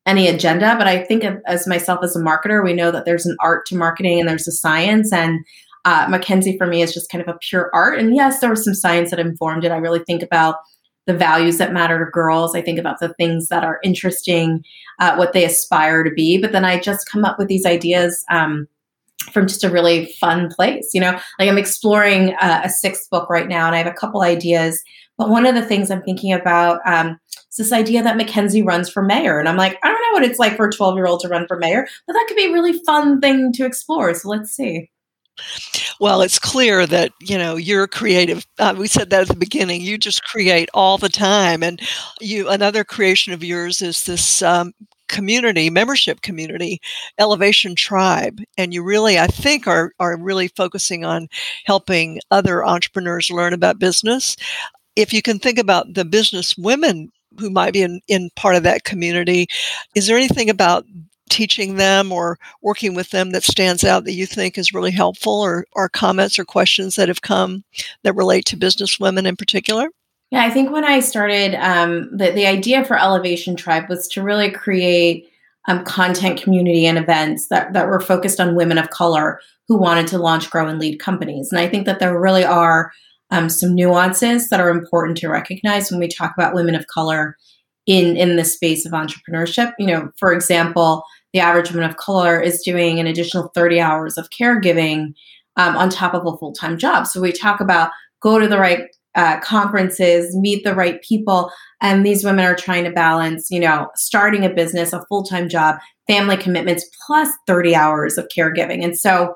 any 0.05 0.27
agenda, 0.27 0.75
but 0.77 0.87
I 0.87 1.03
think 1.03 1.23
of, 1.23 1.37
as 1.45 1.67
myself 1.67 1.99
as 2.03 2.15
a 2.15 2.19
marketer, 2.19 2.63
we 2.63 2.73
know 2.73 2.89
that 2.89 3.05
there's 3.05 3.27
an 3.27 3.37
art 3.41 3.67
to 3.67 3.75
marketing 3.75 4.19
and 4.19 4.27
there's 4.27 4.47
a 4.47 4.51
science. 4.51 5.13
And 5.13 5.45
uh, 5.85 6.07
Mackenzie 6.09 6.57
for 6.57 6.65
me 6.65 6.81
is 6.81 6.93
just 6.93 7.11
kind 7.11 7.21
of 7.21 7.27
a 7.27 7.37
pure 7.47 7.69
art. 7.73 7.99
And 7.99 8.15
yes, 8.15 8.39
there 8.39 8.49
was 8.49 8.63
some 8.63 8.73
science 8.73 9.11
that 9.11 9.19
informed 9.19 9.65
it. 9.65 9.71
I 9.71 9.77
really 9.77 9.99
think 9.99 10.23
about 10.23 10.55
the 11.05 11.13
values 11.13 11.59
that 11.59 11.73
matter 11.73 12.03
to 12.03 12.09
girls. 12.09 12.55
I 12.55 12.61
think 12.61 12.79
about 12.79 12.99
the 12.99 13.13
things 13.15 13.49
that 13.49 13.63
are 13.63 13.79
interesting, 13.83 14.63
uh, 14.99 15.15
what 15.15 15.33
they 15.33 15.45
aspire 15.45 16.03
to 16.03 16.11
be. 16.11 16.39
But 16.39 16.53
then 16.53 16.65
I 16.65 16.79
just 16.79 17.07
come 17.07 17.23
up 17.23 17.37
with 17.37 17.47
these 17.47 17.65
ideas 17.65 18.23
um, 18.31 18.67
from 19.31 19.47
just 19.47 19.63
a 19.63 19.69
really 19.69 20.07
fun 20.19 20.49
place. 20.49 20.91
You 20.93 21.01
know, 21.01 21.11
like 21.39 21.49
I'm 21.49 21.57
exploring 21.57 22.35
uh, 22.41 22.61
a 22.63 22.69
sixth 22.69 23.09
book 23.09 23.29
right 23.29 23.47
now, 23.47 23.67
and 23.67 23.75
I 23.75 23.79
have 23.79 23.87
a 23.87 23.93
couple 23.93 24.21
ideas. 24.21 24.83
But 25.17 25.29
one 25.29 25.45
of 25.45 25.53
the 25.53 25.65
things 25.65 25.91
I'm 25.91 26.01
thinking 26.01 26.31
about 26.31 26.79
um, 26.85 27.19
is 27.51 27.57
this 27.57 27.73
idea 27.73 28.01
that 28.03 28.15
Mackenzie 28.15 28.61
runs 28.61 28.89
for 28.89 29.03
mayor. 29.03 29.37
And 29.37 29.49
I'm 29.49 29.57
like, 29.57 29.77
I 29.83 29.89
don't 29.89 30.01
know 30.01 30.13
what 30.13 30.23
it's 30.23 30.39
like 30.39 30.55
for 30.55 30.67
a 30.67 30.71
12 30.71 30.95
year 30.95 31.07
old 31.07 31.19
to 31.21 31.27
run 31.27 31.45
for 31.45 31.57
mayor, 31.57 31.85
but 32.07 32.13
that 32.13 32.25
could 32.27 32.37
be 32.37 32.45
a 32.45 32.53
really 32.53 32.79
fun 32.85 33.19
thing 33.19 33.51
to 33.53 33.65
explore. 33.65 34.13
So 34.13 34.29
let's 34.29 34.51
see. 34.51 34.89
Well, 35.99 36.21
it's 36.21 36.39
clear 36.39 36.85
that 36.87 37.11
you 37.21 37.37
know 37.37 37.55
you're 37.55 37.87
creative. 37.87 38.45
Uh, 38.57 38.75
we 38.77 38.87
said 38.87 39.09
that 39.09 39.21
at 39.21 39.27
the 39.27 39.35
beginning. 39.35 39.81
You 39.81 39.97
just 39.97 40.23
create 40.23 40.69
all 40.73 40.97
the 40.97 41.09
time, 41.09 41.63
and 41.63 41.81
you 42.19 42.49
another 42.49 42.83
creation 42.83 43.33
of 43.33 43.43
yours 43.43 43.81
is 43.81 44.05
this 44.05 44.41
um, 44.41 44.73
community 45.09 45.69
membership 45.69 46.21
community 46.21 46.79
elevation 47.17 47.75
tribe 47.75 48.39
and 48.57 48.73
you 48.73 48.81
really 48.81 49.19
i 49.19 49.27
think 49.27 49.67
are 49.67 49.91
are 49.99 50.17
really 50.17 50.47
focusing 50.49 51.03
on 51.03 51.27
helping 51.65 52.19
other 52.31 52.65
entrepreneurs 52.65 53.29
learn 53.29 53.51
about 53.51 53.79
business 53.79 54.37
if 54.95 55.11
you 55.11 55.21
can 55.21 55.39
think 55.39 55.57
about 55.57 55.93
the 55.93 56.05
business 56.05 56.57
women 56.57 57.11
who 57.39 57.49
might 57.49 57.73
be 57.73 57.81
in, 57.81 58.01
in 58.07 58.29
part 58.35 58.55
of 58.55 58.63
that 58.63 58.85
community 58.85 59.47
is 59.95 60.07
there 60.07 60.17
anything 60.17 60.49
about 60.49 60.85
teaching 61.29 61.75
them 61.75 62.11
or 62.11 62.37
working 62.61 62.95
with 62.95 63.11
them 63.11 63.31
that 63.31 63.43
stands 63.43 63.83
out 63.83 64.03
that 64.03 64.13
you 64.13 64.25
think 64.25 64.57
is 64.57 64.73
really 64.73 64.91
helpful 64.91 65.33
or, 65.33 65.65
or 65.73 65.87
comments 65.87 66.37
or 66.37 66.43
questions 66.43 66.95
that 66.95 67.07
have 67.07 67.21
come 67.21 67.63
that 68.03 68.13
relate 68.13 68.45
to 68.45 68.57
business 68.57 68.99
women 68.99 69.25
in 69.25 69.35
particular? 69.35 69.89
Yeah, 70.31 70.43
I 70.43 70.51
think 70.51 70.71
when 70.71 70.85
I 70.85 70.99
started, 70.99 71.55
um, 71.55 72.15
the, 72.15 72.31
the 72.31 72.45
idea 72.45 72.85
for 72.85 72.99
Elevation 72.99 73.55
Tribe 73.55 73.89
was 73.89 74.07
to 74.09 74.21
really 74.21 74.51
create 74.51 75.27
um, 75.67 75.83
content 75.83 76.41
community 76.41 76.85
and 76.85 76.97
events 76.97 77.47
that, 77.47 77.73
that 77.73 77.87
were 77.87 77.99
focused 77.99 78.39
on 78.39 78.55
women 78.55 78.77
of 78.77 78.91
color 78.91 79.39
who 79.67 79.77
wanted 79.77 80.07
to 80.07 80.17
launch, 80.17 80.49
grow, 80.49 80.67
and 80.67 80.79
lead 80.79 80.99
companies. 80.99 81.51
And 81.51 81.59
I 81.59 81.67
think 81.67 81.85
that 81.85 81.99
there 81.99 82.19
really 82.19 82.43
are 82.43 82.91
um, 83.31 83.49
some 83.49 83.75
nuances 83.75 84.49
that 84.49 84.59
are 84.59 84.69
important 84.69 85.17
to 85.19 85.29
recognize 85.29 85.91
when 85.91 85.99
we 85.99 86.07
talk 86.07 86.33
about 86.35 86.55
women 86.55 86.75
of 86.75 86.87
color 86.87 87.37
in 87.85 88.17
in 88.17 88.35
the 88.35 88.45
space 88.45 88.85
of 88.85 88.91
entrepreneurship. 88.91 89.73
You 89.77 89.87
know, 89.87 90.11
for 90.17 90.33
example, 90.33 91.03
the 91.33 91.39
average 91.39 91.71
woman 91.71 91.87
of 91.87 91.97
color 91.97 92.39
is 92.39 92.61
doing 92.63 92.99
an 92.99 93.07
additional 93.07 93.51
30 93.53 93.79
hours 93.79 94.17
of 94.17 94.29
caregiving 94.29 95.13
um, 95.57 95.75
on 95.77 95.89
top 95.89 96.13
of 96.13 96.25
a 96.25 96.37
full 96.37 96.53
time 96.53 96.77
job. 96.77 97.05
So 97.05 97.21
we 97.21 97.31
talk 97.31 97.59
about 97.59 97.91
go 98.21 98.39
to 98.39 98.47
the 98.47 98.57
right 98.57 98.87
uh, 99.15 99.39
conferences, 99.39 100.35
meet 100.35 100.63
the 100.63 100.75
right 100.75 101.01
people, 101.01 101.51
and 101.81 102.05
these 102.05 102.23
women 102.23 102.45
are 102.45 102.55
trying 102.55 102.83
to 102.83 102.91
balance, 102.91 103.49
you 103.49 103.59
know, 103.59 103.89
starting 103.95 104.45
a 104.45 104.49
business, 104.49 104.93
a 104.93 105.05
full 105.07 105.23
time 105.23 105.49
job, 105.49 105.77
family 106.07 106.37
commitments, 106.37 106.85
plus 107.05 107.29
30 107.47 107.75
hours 107.75 108.17
of 108.17 108.27
caregiving. 108.35 108.83
And 108.83 108.97
so 108.97 109.33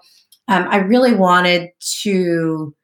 um, 0.48 0.68
I 0.70 0.78
really 0.78 1.14
wanted 1.14 1.70
to 2.02 2.76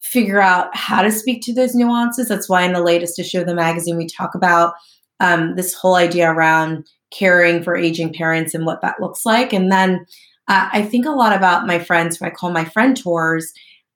figure 0.00 0.40
out 0.40 0.74
how 0.74 1.02
to 1.02 1.10
speak 1.10 1.42
to 1.42 1.54
those 1.54 1.74
nuances. 1.74 2.28
That's 2.28 2.48
why 2.48 2.62
in 2.62 2.72
the 2.72 2.82
latest 2.82 3.18
issue 3.18 3.40
of 3.40 3.46
the 3.46 3.54
magazine, 3.54 3.96
we 3.96 4.06
talk 4.06 4.34
about 4.34 4.74
um, 5.20 5.56
this 5.56 5.74
whole 5.74 5.96
idea 5.96 6.30
around 6.30 6.86
caring 7.10 7.62
for 7.62 7.76
aging 7.76 8.12
parents 8.12 8.54
and 8.54 8.66
what 8.66 8.80
that 8.82 9.00
looks 9.00 9.24
like. 9.26 9.52
And 9.52 9.72
then 9.72 10.06
uh, 10.48 10.68
I 10.72 10.82
think 10.82 11.06
a 11.06 11.10
lot 11.10 11.36
about 11.36 11.66
my 11.66 11.78
friends 11.78 12.16
who 12.16 12.24
I 12.24 12.30
call 12.30 12.50
my 12.50 12.64
friendtors 12.64 13.44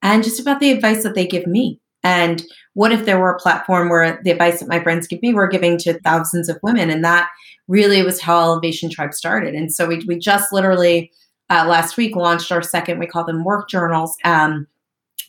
and 0.03 0.25
just 0.25 0.41
about 0.41 0.61
the 0.61 0.71
advice 0.71 1.03
that 1.03 1.15
they 1.15 1.27
give 1.27 1.47
me. 1.47 1.81
And 2.05 2.43
what 2.75 2.93
if 2.93 3.05
there 3.05 3.19
were 3.19 3.31
a 3.31 3.39
platform 3.39 3.89
where 3.89 4.21
the 4.25 4.31
advice 4.31 4.61
that 4.61 4.69
my 4.69 4.83
friends 4.83 5.07
give 5.07 5.23
me 5.23 5.35
were 5.35 5.47
giving 5.47 5.79
to 5.79 6.01
thousands 6.01 6.49
of 6.49 6.59
women? 6.63 6.91
And 6.91 7.05
that 7.05 7.29
really 7.69 8.03
was 8.03 8.21
how 8.21 8.41
Elevation 8.41 8.91
Tribe 8.91 9.15
started. 9.15 9.55
And 9.55 9.73
so 9.73 9.87
we, 9.87 10.03
we 10.07 10.19
just 10.19 10.53
literally 10.53 11.13
uh, 11.51 11.67
last 11.69 11.97
week 11.97 12.17
launched 12.17 12.51
our 12.51 12.63
second, 12.63 12.99
we 12.99 13.07
call 13.07 13.25
them 13.25 13.45
work 13.45 13.69
journals. 13.69 14.17
Um, 14.25 14.67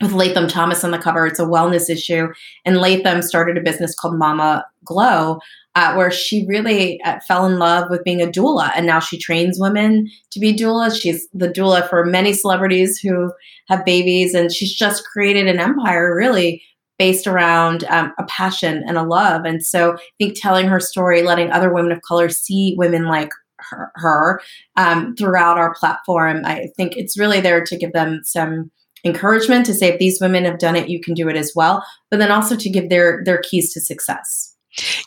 with 0.01 0.11
Latham 0.11 0.47
Thomas 0.47 0.83
on 0.83 0.91
the 0.91 0.97
cover. 0.97 1.25
It's 1.25 1.39
a 1.39 1.45
wellness 1.45 1.89
issue. 1.89 2.27
And 2.65 2.77
Latham 2.77 3.21
started 3.21 3.57
a 3.57 3.61
business 3.61 3.95
called 3.95 4.17
Mama 4.17 4.65
Glow, 4.83 5.39
uh, 5.75 5.93
where 5.95 6.11
she 6.11 6.45
really 6.47 7.01
uh, 7.01 7.19
fell 7.27 7.45
in 7.45 7.57
love 7.57 7.89
with 7.89 8.03
being 8.03 8.21
a 8.21 8.27
doula. 8.27 8.71
And 8.75 8.85
now 8.85 8.99
she 8.99 9.17
trains 9.17 9.59
women 9.59 10.07
to 10.31 10.39
be 10.39 10.53
doulas. 10.53 11.01
She's 11.01 11.27
the 11.33 11.49
doula 11.49 11.89
for 11.89 12.05
many 12.05 12.33
celebrities 12.33 12.99
who 12.99 13.31
have 13.69 13.85
babies. 13.85 14.33
And 14.33 14.51
she's 14.51 14.73
just 14.73 15.05
created 15.05 15.47
an 15.47 15.59
empire 15.59 16.15
really 16.15 16.61
based 16.99 17.25
around 17.25 17.85
um, 17.85 18.13
a 18.19 18.23
passion 18.25 18.83
and 18.87 18.97
a 18.97 19.03
love. 19.03 19.45
And 19.45 19.65
so 19.65 19.93
I 19.93 19.97
think 20.19 20.39
telling 20.39 20.67
her 20.67 20.79
story, 20.79 21.23
letting 21.23 21.51
other 21.51 21.73
women 21.73 21.91
of 21.91 22.01
color 22.01 22.29
see 22.29 22.75
women 22.77 23.05
like 23.05 23.29
her, 23.57 23.91
her 23.95 24.41
um, 24.77 25.15
throughout 25.15 25.57
our 25.57 25.73
platform, 25.73 26.41
I 26.45 26.67
think 26.77 26.95
it's 26.95 27.17
really 27.17 27.41
there 27.41 27.63
to 27.63 27.77
give 27.77 27.93
them 27.93 28.21
some 28.23 28.69
encouragement 29.05 29.65
to 29.65 29.73
say 29.73 29.87
if 29.87 29.99
these 29.99 30.21
women 30.21 30.45
have 30.45 30.59
done 30.59 30.75
it 30.75 30.89
you 30.89 31.01
can 31.01 31.13
do 31.13 31.27
it 31.27 31.35
as 31.35 31.51
well 31.55 31.85
but 32.09 32.17
then 32.17 32.31
also 32.31 32.55
to 32.55 32.69
give 32.69 32.89
their 32.89 33.21
their 33.25 33.41
keys 33.41 33.73
to 33.73 33.81
success 33.81 34.52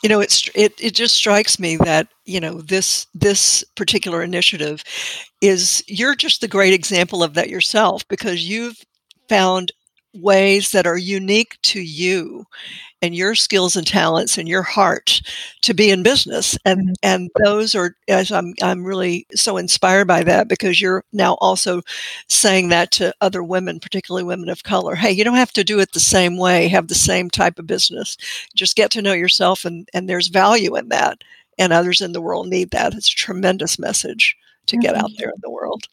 you 0.01 0.09
know 0.09 0.19
it's 0.19 0.49
it, 0.55 0.73
it 0.79 0.95
just 0.95 1.15
strikes 1.15 1.59
me 1.59 1.77
that 1.77 2.07
you 2.25 2.39
know 2.39 2.61
this 2.61 3.07
this 3.13 3.63
particular 3.75 4.21
initiative 4.23 4.83
is 5.41 5.83
you're 5.87 6.15
just 6.15 6.41
the 6.41 6.47
great 6.47 6.73
example 6.73 7.23
of 7.23 7.33
that 7.33 7.49
yourself 7.49 8.07
because 8.07 8.47
you've 8.47 8.83
found 9.29 9.71
ways 10.21 10.71
that 10.71 10.87
are 10.87 10.97
unique 10.97 11.57
to 11.63 11.81
you 11.81 12.45
and 13.01 13.15
your 13.15 13.35
skills 13.35 13.75
and 13.75 13.85
talents 13.85 14.37
and 14.37 14.47
your 14.47 14.63
heart 14.63 15.21
to 15.61 15.73
be 15.73 15.89
in 15.89 16.03
business 16.03 16.57
and 16.65 16.81
mm-hmm. 16.81 16.93
and 17.03 17.29
those 17.43 17.75
are 17.75 17.95
as 18.07 18.31
I'm 18.31 18.53
I'm 18.61 18.83
really 18.83 19.27
so 19.35 19.57
inspired 19.57 20.07
by 20.07 20.23
that 20.23 20.47
because 20.47 20.81
you're 20.81 21.03
now 21.13 21.35
also 21.35 21.81
saying 22.27 22.69
that 22.69 22.91
to 22.91 23.13
other 23.21 23.43
women 23.43 23.79
particularly 23.79 24.23
women 24.23 24.49
of 24.49 24.63
color. 24.63 24.95
Hey 24.95 25.11
you 25.11 25.23
don't 25.23 25.35
have 25.35 25.53
to 25.53 25.63
do 25.63 25.79
it 25.79 25.91
the 25.91 25.99
same 25.99 26.37
way 26.37 26.67
have 26.67 26.87
the 26.87 26.95
same 26.95 27.29
type 27.29 27.59
of 27.59 27.67
business. 27.67 28.17
Just 28.55 28.75
get 28.75 28.91
to 28.91 29.01
know 29.01 29.13
yourself 29.13 29.65
and 29.65 29.87
and 29.93 30.09
there's 30.09 30.27
value 30.27 30.75
in 30.75 30.89
that 30.89 31.23
and 31.59 31.73
others 31.73 32.01
in 32.01 32.11
the 32.11 32.21
world 32.21 32.47
need 32.47 32.71
that. 32.71 32.93
It's 32.93 33.11
a 33.11 33.15
tremendous 33.15 33.79
message 33.79 34.35
to 34.67 34.77
get 34.77 34.95
out 34.95 35.05
mm-hmm. 35.05 35.15
there 35.17 35.29
in 35.29 35.41
the 35.41 35.49
world. 35.49 35.83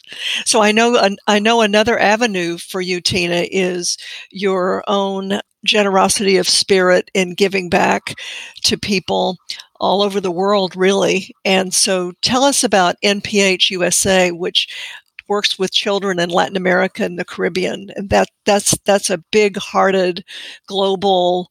So 0.44 0.62
I 0.62 0.72
know 0.72 1.10
I 1.26 1.38
know 1.38 1.60
another 1.60 1.98
avenue 1.98 2.58
for 2.58 2.80
you, 2.80 3.00
Tina, 3.00 3.46
is 3.50 3.96
your 4.30 4.84
own 4.86 5.40
generosity 5.64 6.36
of 6.36 6.48
spirit 6.48 7.10
in 7.14 7.34
giving 7.34 7.70
back 7.70 8.14
to 8.62 8.76
people 8.76 9.38
all 9.80 10.02
over 10.02 10.20
the 10.20 10.30
world, 10.30 10.76
really. 10.76 11.34
And 11.44 11.74
so 11.74 12.12
tell 12.22 12.44
us 12.44 12.62
about 12.62 12.96
NPH 13.02 13.70
USA, 13.70 14.30
which 14.30 14.68
works 15.28 15.58
with 15.58 15.72
children 15.72 16.18
in 16.18 16.28
Latin 16.28 16.56
America 16.56 17.04
and 17.04 17.18
the 17.18 17.24
Caribbean. 17.24 17.90
And 17.96 18.10
that 18.10 18.28
that's 18.44 18.76
that's 18.84 19.10
a 19.10 19.22
big 19.32 19.56
hearted 19.56 20.24
global 20.66 21.50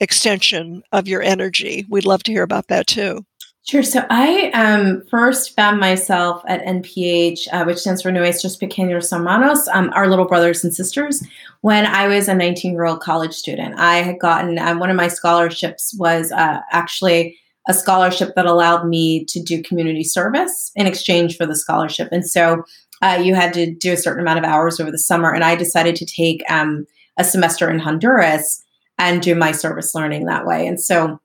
extension 0.00 0.82
of 0.92 1.08
your 1.08 1.22
energy. 1.22 1.86
We'd 1.88 2.04
love 2.04 2.22
to 2.24 2.32
hear 2.32 2.42
about 2.42 2.68
that 2.68 2.86
too. 2.86 3.24
Sure. 3.68 3.82
So 3.82 4.06
I 4.10 4.50
um, 4.50 5.02
first 5.10 5.56
found 5.56 5.80
myself 5.80 6.40
at 6.46 6.64
NPH, 6.64 7.48
uh, 7.50 7.64
which 7.64 7.78
stands 7.78 8.00
for 8.00 8.12
Nuestros 8.12 8.56
Pequeños 8.56 9.10
Hermanos, 9.10 9.66
um, 9.72 9.90
our 9.92 10.06
little 10.08 10.24
brothers 10.24 10.62
and 10.62 10.72
sisters, 10.72 11.20
when 11.62 11.84
I 11.84 12.06
was 12.06 12.28
a 12.28 12.34
19 12.34 12.74
year 12.74 12.84
old 12.84 13.00
college 13.00 13.34
student. 13.34 13.74
I 13.76 13.96
had 13.96 14.20
gotten 14.20 14.60
um, 14.60 14.78
one 14.78 14.88
of 14.88 14.94
my 14.94 15.08
scholarships 15.08 15.96
was 15.98 16.30
uh, 16.30 16.60
actually 16.70 17.36
a 17.66 17.74
scholarship 17.74 18.36
that 18.36 18.46
allowed 18.46 18.86
me 18.86 19.24
to 19.24 19.42
do 19.42 19.64
community 19.64 20.04
service 20.04 20.70
in 20.76 20.86
exchange 20.86 21.36
for 21.36 21.44
the 21.44 21.56
scholarship. 21.56 22.08
And 22.12 22.24
so 22.24 22.62
uh, 23.02 23.20
you 23.20 23.34
had 23.34 23.52
to 23.54 23.74
do 23.74 23.94
a 23.94 23.96
certain 23.96 24.22
amount 24.22 24.38
of 24.38 24.44
hours 24.44 24.78
over 24.78 24.92
the 24.92 24.98
summer. 24.98 25.34
And 25.34 25.42
I 25.42 25.56
decided 25.56 25.96
to 25.96 26.06
take 26.06 26.48
um, 26.48 26.86
a 27.16 27.24
semester 27.24 27.68
in 27.68 27.80
Honduras 27.80 28.62
and 28.96 29.20
do 29.20 29.34
my 29.34 29.50
service 29.50 29.92
learning 29.92 30.26
that 30.26 30.46
way. 30.46 30.68
And 30.68 30.80
so 30.80 31.20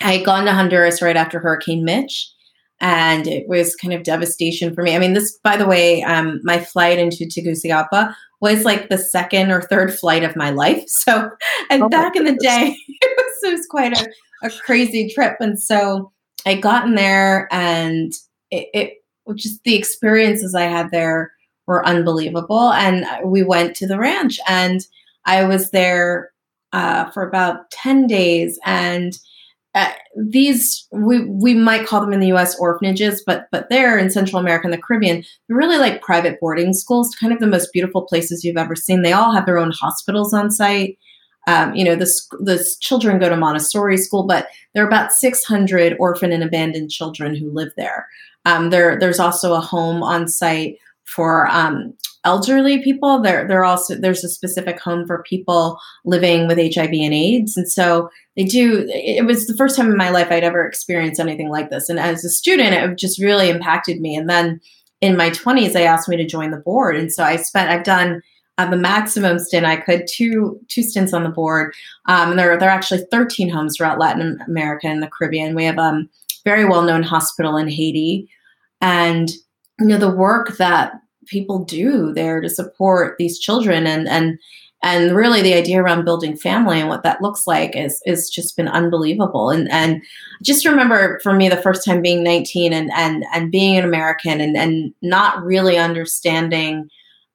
I 0.00 0.16
had 0.16 0.26
gone 0.26 0.44
to 0.46 0.52
Honduras 0.52 1.02
right 1.02 1.16
after 1.16 1.38
Hurricane 1.38 1.84
Mitch, 1.84 2.30
and 2.80 3.26
it 3.26 3.46
was 3.48 3.76
kind 3.76 3.94
of 3.94 4.02
devastation 4.02 4.74
for 4.74 4.82
me. 4.82 4.94
I 4.94 4.98
mean, 4.98 5.12
this, 5.12 5.38
by 5.44 5.56
the 5.56 5.66
way, 5.66 6.02
um, 6.02 6.40
my 6.42 6.58
flight 6.58 6.98
into 6.98 7.26
Tegucigalpa 7.26 8.14
was 8.40 8.64
like 8.64 8.88
the 8.88 8.98
second 8.98 9.52
or 9.52 9.62
third 9.62 9.94
flight 9.94 10.24
of 10.24 10.36
my 10.36 10.50
life. 10.50 10.84
So, 10.88 11.30
and 11.70 11.84
oh 11.84 11.88
back 11.88 12.16
in 12.16 12.24
the 12.24 12.34
day, 12.34 12.76
it 12.88 13.16
was, 13.16 13.50
it 13.50 13.56
was 13.56 13.66
quite 13.66 13.96
a, 13.96 14.08
a, 14.42 14.50
crazy 14.50 15.12
trip. 15.12 15.36
And 15.40 15.60
so 15.60 16.12
I 16.44 16.56
got 16.56 16.86
in 16.86 16.96
there, 16.96 17.48
and 17.52 18.12
it, 18.50 18.68
it 18.74 18.92
just 19.36 19.62
the 19.64 19.76
experiences 19.76 20.54
I 20.54 20.64
had 20.64 20.90
there 20.90 21.32
were 21.66 21.86
unbelievable. 21.86 22.72
And 22.72 23.06
we 23.24 23.44
went 23.44 23.76
to 23.76 23.86
the 23.86 23.98
ranch, 23.98 24.40
and 24.48 24.80
I 25.24 25.44
was 25.44 25.70
there 25.70 26.32
uh, 26.72 27.10
for 27.10 27.26
about 27.26 27.70
10 27.70 28.06
days. 28.06 28.58
And 28.64 29.16
uh, 29.74 29.90
these 30.16 30.86
we 30.90 31.24
we 31.24 31.54
might 31.54 31.86
call 31.86 32.00
them 32.00 32.12
in 32.12 32.20
the 32.20 32.28
U.S. 32.28 32.58
orphanages, 32.58 33.22
but 33.24 33.46
but 33.50 33.70
they're 33.70 33.98
in 33.98 34.10
Central 34.10 34.40
America 34.40 34.66
and 34.66 34.72
the 34.72 34.82
Caribbean. 34.82 35.24
They're 35.48 35.56
really 35.56 35.78
like 35.78 36.02
private 36.02 36.38
boarding 36.40 36.74
schools, 36.74 37.14
kind 37.18 37.32
of 37.32 37.40
the 37.40 37.46
most 37.46 37.72
beautiful 37.72 38.02
places 38.02 38.44
you've 38.44 38.58
ever 38.58 38.76
seen. 38.76 39.02
They 39.02 39.14
all 39.14 39.32
have 39.32 39.46
their 39.46 39.58
own 39.58 39.72
hospitals 39.72 40.34
on 40.34 40.50
site. 40.50 40.98
Um, 41.46 41.74
you 41.74 41.84
know, 41.84 41.96
the 41.96 42.10
the 42.40 42.64
children 42.80 43.18
go 43.18 43.30
to 43.30 43.36
Montessori 43.36 43.96
school, 43.96 44.26
but 44.26 44.48
there 44.74 44.84
are 44.84 44.88
about 44.88 45.12
600 45.12 45.96
orphan 45.98 46.32
and 46.32 46.42
abandoned 46.42 46.90
children 46.90 47.34
who 47.34 47.50
live 47.50 47.72
there. 47.76 48.06
Um, 48.44 48.70
there 48.70 48.98
there's 48.98 49.20
also 49.20 49.54
a 49.54 49.60
home 49.60 50.02
on 50.02 50.28
site 50.28 50.76
for 51.04 51.48
um, 51.48 51.94
elderly 52.24 52.82
people. 52.82 53.20
There, 53.20 53.46
there 53.46 53.64
also 53.64 53.94
there's 53.94 54.24
a 54.24 54.28
specific 54.28 54.80
home 54.80 55.06
for 55.06 55.22
people 55.22 55.78
living 56.04 56.46
with 56.46 56.58
HIV 56.58 56.90
and 56.92 57.14
AIDS, 57.14 57.56
and 57.56 57.70
so 57.70 58.08
they 58.36 58.44
do. 58.44 58.86
It 58.88 59.26
was 59.26 59.46
the 59.46 59.56
first 59.56 59.76
time 59.76 59.90
in 59.90 59.96
my 59.96 60.10
life 60.10 60.28
I'd 60.30 60.44
ever 60.44 60.64
experienced 60.64 61.20
anything 61.20 61.48
like 61.48 61.70
this, 61.70 61.88
and 61.88 61.98
as 61.98 62.24
a 62.24 62.30
student, 62.30 62.74
it 62.74 62.98
just 62.98 63.20
really 63.20 63.48
impacted 63.50 64.00
me. 64.00 64.16
And 64.16 64.28
then 64.28 64.60
in 65.00 65.16
my 65.16 65.30
20s, 65.30 65.72
they 65.72 65.86
asked 65.86 66.08
me 66.08 66.16
to 66.16 66.26
join 66.26 66.50
the 66.50 66.58
board, 66.58 66.96
and 66.96 67.12
so 67.12 67.24
I 67.24 67.36
spent. 67.36 67.70
I've 67.70 67.84
done. 67.84 68.22
Uh, 68.58 68.68
the 68.68 68.76
maximum 68.76 69.38
stint 69.38 69.64
I 69.64 69.76
could 69.76 70.06
two 70.06 70.60
two 70.68 70.82
stints 70.82 71.14
on 71.14 71.22
the 71.24 71.30
board. 71.30 71.74
Um, 72.06 72.30
and 72.30 72.38
there 72.38 72.58
there 72.58 72.68
are 72.68 72.72
actually 72.72 73.02
13 73.10 73.48
homes 73.48 73.76
throughout 73.76 73.98
Latin 73.98 74.38
America 74.46 74.88
and 74.88 75.02
the 75.02 75.08
Caribbean. 75.08 75.54
We 75.54 75.64
have 75.64 75.78
a 75.78 75.82
um, 75.82 76.10
very 76.44 76.66
well 76.66 76.82
known 76.82 77.02
hospital 77.02 77.56
in 77.56 77.66
Haiti, 77.66 78.28
and 78.82 79.30
you 79.80 79.86
know 79.86 79.96
the 79.96 80.14
work 80.14 80.58
that 80.58 81.01
people 81.26 81.64
do 81.64 82.12
there 82.12 82.40
to 82.40 82.48
support 82.50 83.16
these 83.18 83.38
children. 83.38 83.86
And 83.86 84.08
and 84.08 84.38
and 84.84 85.14
really 85.14 85.42
the 85.42 85.54
idea 85.54 85.80
around 85.80 86.04
building 86.04 86.36
family 86.36 86.80
and 86.80 86.88
what 86.88 87.04
that 87.04 87.22
looks 87.22 87.46
like 87.46 87.76
is 87.76 88.02
is 88.04 88.28
just 88.28 88.56
been 88.56 88.68
unbelievable. 88.68 89.50
And 89.50 89.70
and 89.70 90.02
just 90.42 90.66
remember 90.66 91.20
for 91.22 91.32
me 91.32 91.48
the 91.48 91.56
first 91.56 91.84
time 91.84 92.02
being 92.02 92.22
19 92.22 92.72
and 92.72 92.90
and 92.94 93.24
and 93.32 93.52
being 93.52 93.76
an 93.76 93.84
american 93.84 94.40
and 94.40 94.56
and 94.56 94.92
not 95.00 95.42
really 95.44 95.78
understanding 95.78 96.90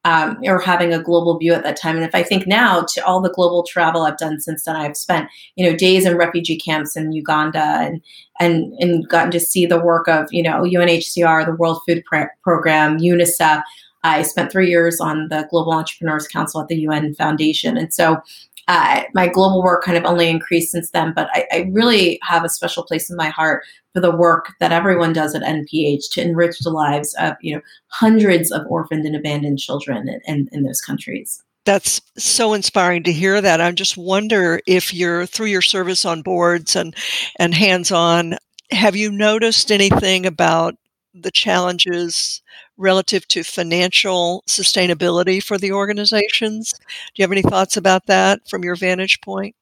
um, 0.08 0.38
or 0.44 0.58
having 0.58 0.94
a 0.94 1.02
global 1.02 1.38
view 1.38 1.52
at 1.52 1.62
that 1.62 1.76
time 1.76 1.96
and 1.96 2.04
if 2.04 2.14
i 2.14 2.22
think 2.22 2.46
now 2.46 2.82
to 2.88 3.04
all 3.04 3.20
the 3.20 3.32
global 3.32 3.62
travel 3.62 4.02
i've 4.02 4.16
done 4.16 4.40
since 4.40 4.64
then 4.64 4.74
i've 4.74 4.96
spent 4.96 5.28
you 5.56 5.68
know 5.68 5.76
days 5.76 6.06
in 6.06 6.16
refugee 6.16 6.56
camps 6.56 6.96
in 6.96 7.12
uganda 7.12 7.78
and 7.80 8.00
and 8.40 8.72
and 8.80 9.08
gotten 9.08 9.30
to 9.30 9.40
see 9.40 9.66
the 9.66 9.80
work 9.80 10.08
of 10.08 10.26
you 10.30 10.42
know 10.42 10.62
unhcr 10.62 11.44
the 11.44 11.56
world 11.56 11.80
food 11.86 12.02
program 12.42 12.98
unicef 12.98 13.62
I 14.04 14.22
spent 14.22 14.52
three 14.52 14.68
years 14.70 15.00
on 15.00 15.26
the 15.28 15.48
Global 15.50 15.72
Entrepreneurs 15.72 16.28
Council 16.28 16.60
at 16.60 16.68
the 16.68 16.76
UN 16.76 17.14
Foundation. 17.16 17.76
And 17.76 17.92
so 17.92 18.22
uh, 18.68 19.02
my 19.12 19.26
global 19.26 19.62
work 19.62 19.82
kind 19.82 19.98
of 19.98 20.04
only 20.04 20.28
increased 20.28 20.70
since 20.70 20.90
then, 20.90 21.12
but 21.16 21.28
I, 21.32 21.46
I, 21.50 21.70
really 21.72 22.20
have 22.22 22.44
a 22.44 22.50
special 22.50 22.84
place 22.84 23.08
in 23.10 23.16
my 23.16 23.30
heart 23.30 23.64
for 23.98 24.10
the 24.10 24.16
work 24.16 24.54
that 24.60 24.70
everyone 24.70 25.12
does 25.12 25.34
at 25.34 25.42
NPH 25.42 26.10
to 26.12 26.22
enrich 26.22 26.60
the 26.60 26.70
lives 26.70 27.14
of 27.18 27.34
you 27.40 27.56
know 27.56 27.62
hundreds 27.88 28.52
of 28.52 28.64
orphaned 28.68 29.04
and 29.04 29.16
abandoned 29.16 29.58
children 29.58 30.08
in, 30.08 30.20
in, 30.26 30.48
in 30.52 30.62
those 30.62 30.80
countries. 30.80 31.42
That's 31.64 32.00
so 32.16 32.54
inspiring 32.54 33.02
to 33.04 33.12
hear 33.12 33.40
that. 33.40 33.60
I 33.60 33.70
just 33.72 33.96
wonder 33.96 34.60
if 34.66 34.94
you're 34.94 35.26
through 35.26 35.46
your 35.46 35.62
service 35.62 36.04
on 36.04 36.22
boards 36.22 36.76
and 36.76 36.94
and 37.38 37.54
hands 37.54 37.90
on, 37.90 38.36
have 38.70 38.94
you 38.94 39.10
noticed 39.10 39.72
anything 39.72 40.26
about 40.26 40.76
the 41.12 41.32
challenges 41.32 42.40
relative 42.76 43.26
to 43.26 43.42
financial 43.42 44.44
sustainability 44.46 45.42
for 45.42 45.58
the 45.58 45.72
organizations. 45.72 46.72
Do 46.72 46.84
you 47.16 47.24
have 47.24 47.32
any 47.32 47.42
thoughts 47.42 47.76
about 47.76 48.06
that 48.06 48.48
from 48.48 48.62
your 48.62 48.76
vantage 48.76 49.20
point? 49.20 49.56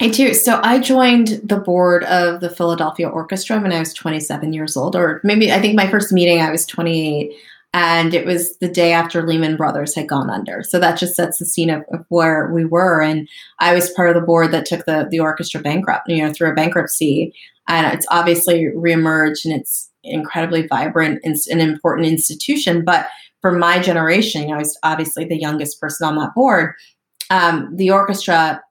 I 0.00 0.08
do. 0.08 0.32
So 0.32 0.60
I 0.62 0.78
joined 0.78 1.40
the 1.42 1.58
board 1.58 2.04
of 2.04 2.40
the 2.40 2.50
Philadelphia 2.50 3.08
Orchestra 3.08 3.58
when 3.60 3.72
I 3.72 3.80
was 3.80 3.92
27 3.94 4.52
years 4.52 4.76
old, 4.76 4.94
or 4.94 5.20
maybe 5.24 5.50
I 5.52 5.60
think 5.60 5.74
my 5.74 5.90
first 5.90 6.12
meeting 6.12 6.40
I 6.40 6.52
was 6.52 6.66
28, 6.66 7.32
and 7.74 8.14
it 8.14 8.24
was 8.24 8.56
the 8.58 8.68
day 8.68 8.92
after 8.92 9.26
Lehman 9.26 9.56
Brothers 9.56 9.94
had 9.94 10.08
gone 10.08 10.30
under. 10.30 10.62
So 10.62 10.78
that 10.78 10.98
just 10.98 11.16
sets 11.16 11.38
the 11.38 11.46
scene 11.46 11.68
of, 11.68 11.82
of 11.92 12.04
where 12.10 12.50
we 12.52 12.64
were. 12.64 13.02
And 13.02 13.28
I 13.58 13.74
was 13.74 13.90
part 13.90 14.08
of 14.08 14.14
the 14.14 14.26
board 14.26 14.52
that 14.52 14.66
took 14.66 14.86
the 14.86 15.08
the 15.10 15.18
orchestra 15.18 15.60
bankrupt, 15.60 16.08
you 16.08 16.24
know, 16.24 16.32
through 16.32 16.52
a 16.52 16.54
bankruptcy, 16.54 17.34
and 17.66 17.92
it's 17.92 18.06
obviously 18.10 18.66
reemerged 18.76 19.44
and 19.44 19.54
it's 19.54 19.90
incredibly 20.04 20.66
vibrant 20.66 21.20
and 21.24 21.36
an 21.50 21.60
important 21.60 22.06
institution. 22.06 22.84
But 22.84 23.08
for 23.40 23.52
my 23.52 23.80
generation, 23.80 24.52
I 24.52 24.56
was 24.56 24.78
obviously 24.82 25.24
the 25.24 25.40
youngest 25.40 25.80
person 25.80 26.06
on 26.06 26.16
that 26.16 26.34
board. 26.34 26.74
Um, 27.30 27.74
the 27.76 27.90
orchestra 27.90 28.62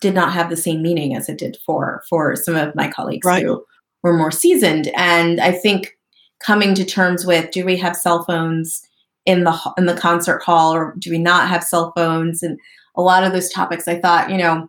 did 0.00 0.14
not 0.14 0.32
have 0.32 0.50
the 0.50 0.56
same 0.56 0.82
meaning 0.82 1.14
as 1.14 1.28
it 1.28 1.38
did 1.38 1.58
for 1.64 2.02
for 2.08 2.36
some 2.36 2.56
of 2.56 2.74
my 2.74 2.88
colleagues 2.90 3.26
right. 3.26 3.44
who 3.44 3.64
were 4.02 4.16
more 4.16 4.30
seasoned. 4.30 4.90
And 4.96 5.40
I 5.40 5.52
think 5.52 5.96
coming 6.40 6.74
to 6.74 6.84
terms 6.84 7.24
with 7.24 7.50
do 7.50 7.64
we 7.64 7.76
have 7.76 7.96
cell 7.96 8.24
phones 8.24 8.82
in 9.24 9.44
the 9.44 9.56
in 9.78 9.86
the 9.86 9.94
concert 9.94 10.42
hall 10.42 10.74
or 10.74 10.94
do 10.98 11.10
we 11.10 11.18
not 11.18 11.48
have 11.48 11.62
cell 11.62 11.92
phones 11.96 12.42
and 12.42 12.58
a 12.96 13.02
lot 13.02 13.24
of 13.24 13.32
those 13.32 13.50
topics 13.50 13.86
I 13.86 14.00
thought 14.00 14.30
you 14.30 14.36
know 14.36 14.68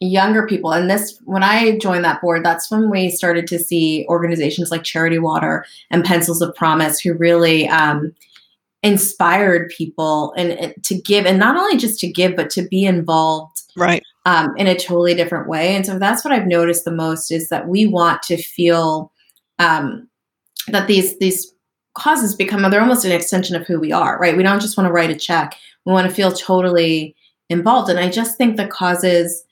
younger 0.00 0.46
people 0.46 0.72
and 0.72 0.90
this 0.90 1.18
when 1.24 1.42
i 1.42 1.78
joined 1.78 2.04
that 2.04 2.20
board 2.20 2.44
that's 2.44 2.70
when 2.70 2.90
we 2.90 3.08
started 3.08 3.46
to 3.46 3.58
see 3.58 4.04
organizations 4.08 4.70
like 4.70 4.82
charity 4.82 5.18
water 5.18 5.64
and 5.90 6.04
pencils 6.04 6.42
of 6.42 6.54
promise 6.56 7.00
who 7.00 7.14
really 7.14 7.68
um, 7.68 8.12
inspired 8.82 9.70
people 9.70 10.34
and, 10.36 10.52
and, 10.52 10.74
to 10.84 11.00
give 11.00 11.24
and 11.24 11.38
not 11.38 11.56
only 11.56 11.76
just 11.76 12.00
to 12.00 12.10
give 12.10 12.34
but 12.36 12.50
to 12.50 12.62
be 12.62 12.84
involved 12.84 13.62
right 13.76 14.02
um, 14.24 14.54
in 14.56 14.66
a 14.66 14.74
totally 14.74 15.14
different 15.14 15.48
way. 15.48 15.74
And 15.74 15.84
so 15.84 15.98
that's 15.98 16.24
what 16.24 16.32
i've 16.32 16.46
noticed 16.46 16.84
the 16.84 16.90
most 16.90 17.30
is 17.30 17.48
that 17.48 17.68
we 17.68 17.86
want 17.86 18.22
to 18.24 18.36
feel 18.36 19.12
um, 19.58 20.08
that 20.68 20.86
these 20.86 21.18
these 21.18 21.52
causes 21.94 22.34
become 22.34 22.68
they're 22.70 22.80
almost 22.80 23.04
an 23.04 23.12
extension 23.12 23.54
of 23.54 23.66
who 23.66 23.78
we 23.78 23.92
are 23.92 24.18
right? 24.18 24.36
We 24.36 24.42
don't 24.42 24.60
just 24.60 24.76
want 24.76 24.88
to 24.88 24.92
write 24.92 25.10
a 25.10 25.16
check. 25.16 25.56
We 25.84 25.92
want 25.92 26.08
to 26.08 26.14
feel 26.14 26.32
totally 26.32 27.14
involved. 27.50 27.90
And 27.90 27.98
i 27.98 28.08
just 28.08 28.36
think 28.38 28.56
the 28.56 28.66
causes 28.66 29.44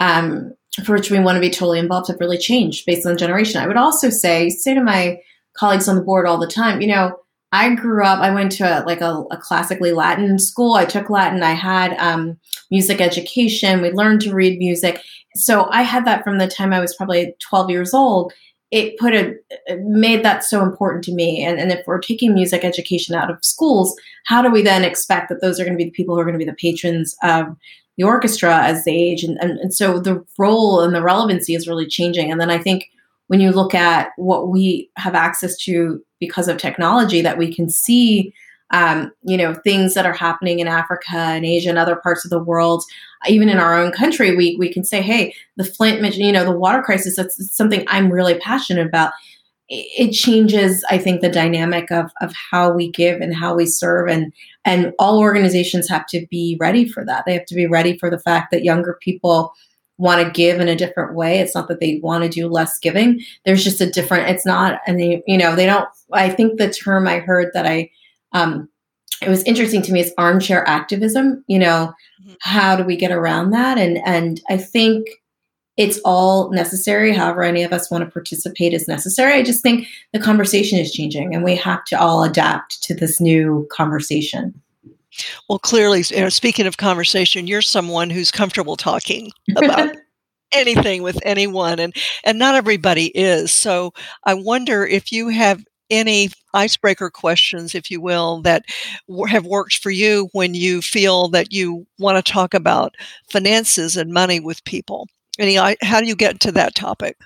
um, 0.00 0.52
for 0.84 0.94
which 0.94 1.10
we 1.10 1.20
want 1.20 1.36
to 1.36 1.40
be 1.40 1.50
totally 1.50 1.78
involved 1.78 2.08
have 2.08 2.20
really 2.20 2.38
changed 2.38 2.84
based 2.86 3.06
on 3.06 3.16
generation. 3.16 3.60
I 3.60 3.66
would 3.66 3.76
also 3.76 4.10
say, 4.10 4.50
say 4.50 4.74
to 4.74 4.82
my 4.82 5.20
colleagues 5.54 5.88
on 5.88 5.96
the 5.96 6.02
board 6.02 6.26
all 6.26 6.38
the 6.38 6.46
time, 6.46 6.80
you 6.80 6.88
know, 6.88 7.18
I 7.56 7.74
grew 7.74 8.04
up, 8.04 8.18
I 8.18 8.30
went 8.30 8.52
to 8.52 8.64
a, 8.64 8.84
like 8.84 9.00
a, 9.00 9.24
a, 9.30 9.38
classically 9.38 9.92
Latin 9.92 10.38
school. 10.38 10.74
I 10.74 10.84
took 10.84 11.08
Latin. 11.08 11.42
I 11.42 11.52
had 11.52 11.96
um, 11.96 12.38
music 12.70 13.00
education. 13.00 13.80
We 13.80 13.92
learned 13.92 14.20
to 14.22 14.34
read 14.34 14.58
music. 14.58 15.02
So 15.36 15.66
I 15.70 15.80
had 15.80 16.04
that 16.04 16.22
from 16.22 16.36
the 16.36 16.48
time 16.48 16.74
I 16.74 16.80
was 16.80 16.94
probably 16.94 17.34
12 17.40 17.70
years 17.70 17.94
old. 17.94 18.34
It 18.70 18.98
put 18.98 19.14
a, 19.14 19.36
it 19.66 19.80
made 19.80 20.22
that 20.22 20.44
so 20.44 20.62
important 20.62 21.02
to 21.04 21.14
me. 21.14 21.42
And, 21.42 21.58
and 21.58 21.72
if 21.72 21.80
we're 21.86 21.98
taking 21.98 22.34
music 22.34 22.62
education 22.62 23.14
out 23.14 23.30
of 23.30 23.42
schools, 23.42 23.98
how 24.26 24.42
do 24.42 24.50
we 24.50 24.60
then 24.60 24.84
expect 24.84 25.30
that 25.30 25.40
those 25.40 25.58
are 25.58 25.64
going 25.64 25.78
to 25.78 25.82
be 25.82 25.88
the 25.88 25.96
people 25.96 26.14
who 26.14 26.20
are 26.20 26.24
going 26.24 26.38
to 26.38 26.44
be 26.44 26.50
the 26.50 26.52
patrons 26.52 27.16
of 27.22 27.56
the 27.96 28.04
orchestra 28.04 28.64
as 28.64 28.84
they 28.84 28.92
age. 28.92 29.24
And, 29.24 29.38
and, 29.40 29.58
and 29.60 29.74
so 29.74 29.98
the 29.98 30.22
role 30.36 30.82
and 30.82 30.94
the 30.94 31.02
relevancy 31.02 31.54
is 31.54 31.66
really 31.66 31.86
changing. 31.86 32.30
And 32.30 32.38
then 32.38 32.50
I 32.50 32.58
think 32.58 32.90
when 33.28 33.40
you 33.40 33.50
look 33.50 33.74
at 33.74 34.10
what 34.16 34.48
we 34.48 34.90
have 34.96 35.14
access 35.14 35.56
to 35.64 36.02
because 36.20 36.48
of 36.48 36.58
technology, 36.58 37.20
that 37.22 37.38
we 37.38 37.52
can 37.54 37.68
see 37.68 38.32
um, 38.72 39.12
you 39.22 39.36
know 39.36 39.54
things 39.54 39.94
that 39.94 40.06
are 40.06 40.12
happening 40.12 40.58
in 40.58 40.66
Africa 40.66 41.16
and 41.16 41.44
Asia 41.44 41.68
and 41.68 41.78
other 41.78 41.96
parts 41.96 42.24
of 42.24 42.30
the 42.30 42.42
world, 42.42 42.82
even 43.28 43.48
in 43.48 43.58
our 43.58 43.74
own 43.74 43.92
country, 43.92 44.34
we 44.34 44.56
we 44.56 44.72
can 44.72 44.84
say, 44.84 45.00
hey, 45.00 45.34
the 45.56 45.64
Flint, 45.64 46.16
you 46.16 46.32
know, 46.32 46.44
the 46.44 46.58
water 46.58 46.82
crisis. 46.82 47.16
That's 47.16 47.54
something 47.56 47.84
I'm 47.88 48.10
really 48.10 48.38
passionate 48.38 48.86
about. 48.86 49.12
It 49.68 50.12
changes, 50.12 50.84
I 50.90 50.98
think, 50.98 51.20
the 51.20 51.28
dynamic 51.28 51.90
of 51.90 52.10
of 52.20 52.32
how 52.32 52.72
we 52.72 52.90
give 52.90 53.20
and 53.20 53.34
how 53.34 53.54
we 53.54 53.66
serve, 53.66 54.08
and 54.08 54.32
and 54.64 54.92
all 54.98 55.20
organizations 55.20 55.88
have 55.88 56.06
to 56.08 56.26
be 56.28 56.56
ready 56.58 56.88
for 56.88 57.04
that. 57.04 57.24
They 57.24 57.34
have 57.34 57.46
to 57.46 57.54
be 57.54 57.66
ready 57.66 57.96
for 57.98 58.10
the 58.10 58.18
fact 58.18 58.50
that 58.50 58.64
younger 58.64 58.98
people 59.00 59.52
want 59.98 60.24
to 60.24 60.30
give 60.30 60.60
in 60.60 60.68
a 60.68 60.76
different 60.76 61.14
way. 61.14 61.38
It's 61.38 61.54
not 61.54 61.68
that 61.68 61.80
they 61.80 62.00
want 62.02 62.24
to 62.24 62.28
do 62.28 62.48
less 62.48 62.78
giving. 62.78 63.20
There's 63.44 63.64
just 63.64 63.80
a 63.80 63.90
different. 63.90 64.28
It's 64.28 64.46
not, 64.46 64.80
and 64.86 65.00
they, 65.00 65.22
you 65.26 65.38
know, 65.38 65.56
they 65.56 65.66
don't. 65.66 65.88
I 66.12 66.28
think 66.30 66.58
the 66.58 66.70
term 66.70 67.08
I 67.08 67.18
heard 67.18 67.50
that 67.54 67.66
I 67.66 67.90
um, 68.32 68.68
it 69.22 69.28
was 69.28 69.42
interesting 69.44 69.82
to 69.82 69.92
me 69.92 70.00
is 70.00 70.12
armchair 70.18 70.66
activism 70.68 71.44
you 71.46 71.58
know 71.58 71.92
mm-hmm. 72.22 72.34
how 72.40 72.76
do 72.76 72.84
we 72.84 72.96
get 72.96 73.10
around 73.10 73.50
that 73.50 73.78
and 73.78 73.98
and 74.04 74.40
i 74.48 74.56
think 74.56 75.06
it's 75.76 75.98
all 76.04 76.50
necessary 76.50 77.12
however 77.12 77.42
any 77.42 77.62
of 77.62 77.72
us 77.72 77.90
want 77.90 78.04
to 78.04 78.10
participate 78.10 78.72
is 78.72 78.88
necessary 78.88 79.32
i 79.32 79.42
just 79.42 79.62
think 79.62 79.86
the 80.12 80.18
conversation 80.18 80.78
is 80.78 80.92
changing 80.92 81.34
and 81.34 81.44
we 81.44 81.56
have 81.56 81.84
to 81.84 81.98
all 81.98 82.22
adapt 82.22 82.82
to 82.82 82.94
this 82.94 83.20
new 83.20 83.66
conversation 83.70 84.60
well 85.48 85.58
clearly 85.58 86.02
you 86.10 86.20
know, 86.20 86.28
speaking 86.28 86.66
of 86.66 86.76
conversation 86.76 87.46
you're 87.46 87.62
someone 87.62 88.10
who's 88.10 88.30
comfortable 88.30 88.76
talking 88.76 89.30
about 89.56 89.96
anything 90.52 91.02
with 91.02 91.18
anyone 91.24 91.78
and 91.78 91.94
and 92.24 92.38
not 92.38 92.54
everybody 92.54 93.06
is 93.08 93.52
so 93.52 93.92
i 94.24 94.32
wonder 94.32 94.86
if 94.86 95.10
you 95.10 95.28
have 95.28 95.64
any 95.90 96.30
icebreaker 96.54 97.10
questions, 97.10 97.74
if 97.74 97.90
you 97.90 98.00
will, 98.00 98.40
that 98.42 98.64
have 99.28 99.46
worked 99.46 99.78
for 99.78 99.90
you 99.90 100.28
when 100.32 100.54
you 100.54 100.82
feel 100.82 101.28
that 101.28 101.52
you 101.52 101.86
want 101.98 102.24
to 102.24 102.32
talk 102.32 102.54
about 102.54 102.96
finances 103.28 103.96
and 103.96 104.12
money 104.12 104.40
with 104.40 104.64
people? 104.64 105.08
Any, 105.38 105.56
how 105.82 106.00
do 106.00 106.06
you 106.06 106.16
get 106.16 106.40
to 106.40 106.52
that 106.52 106.74
topic? 106.74 107.18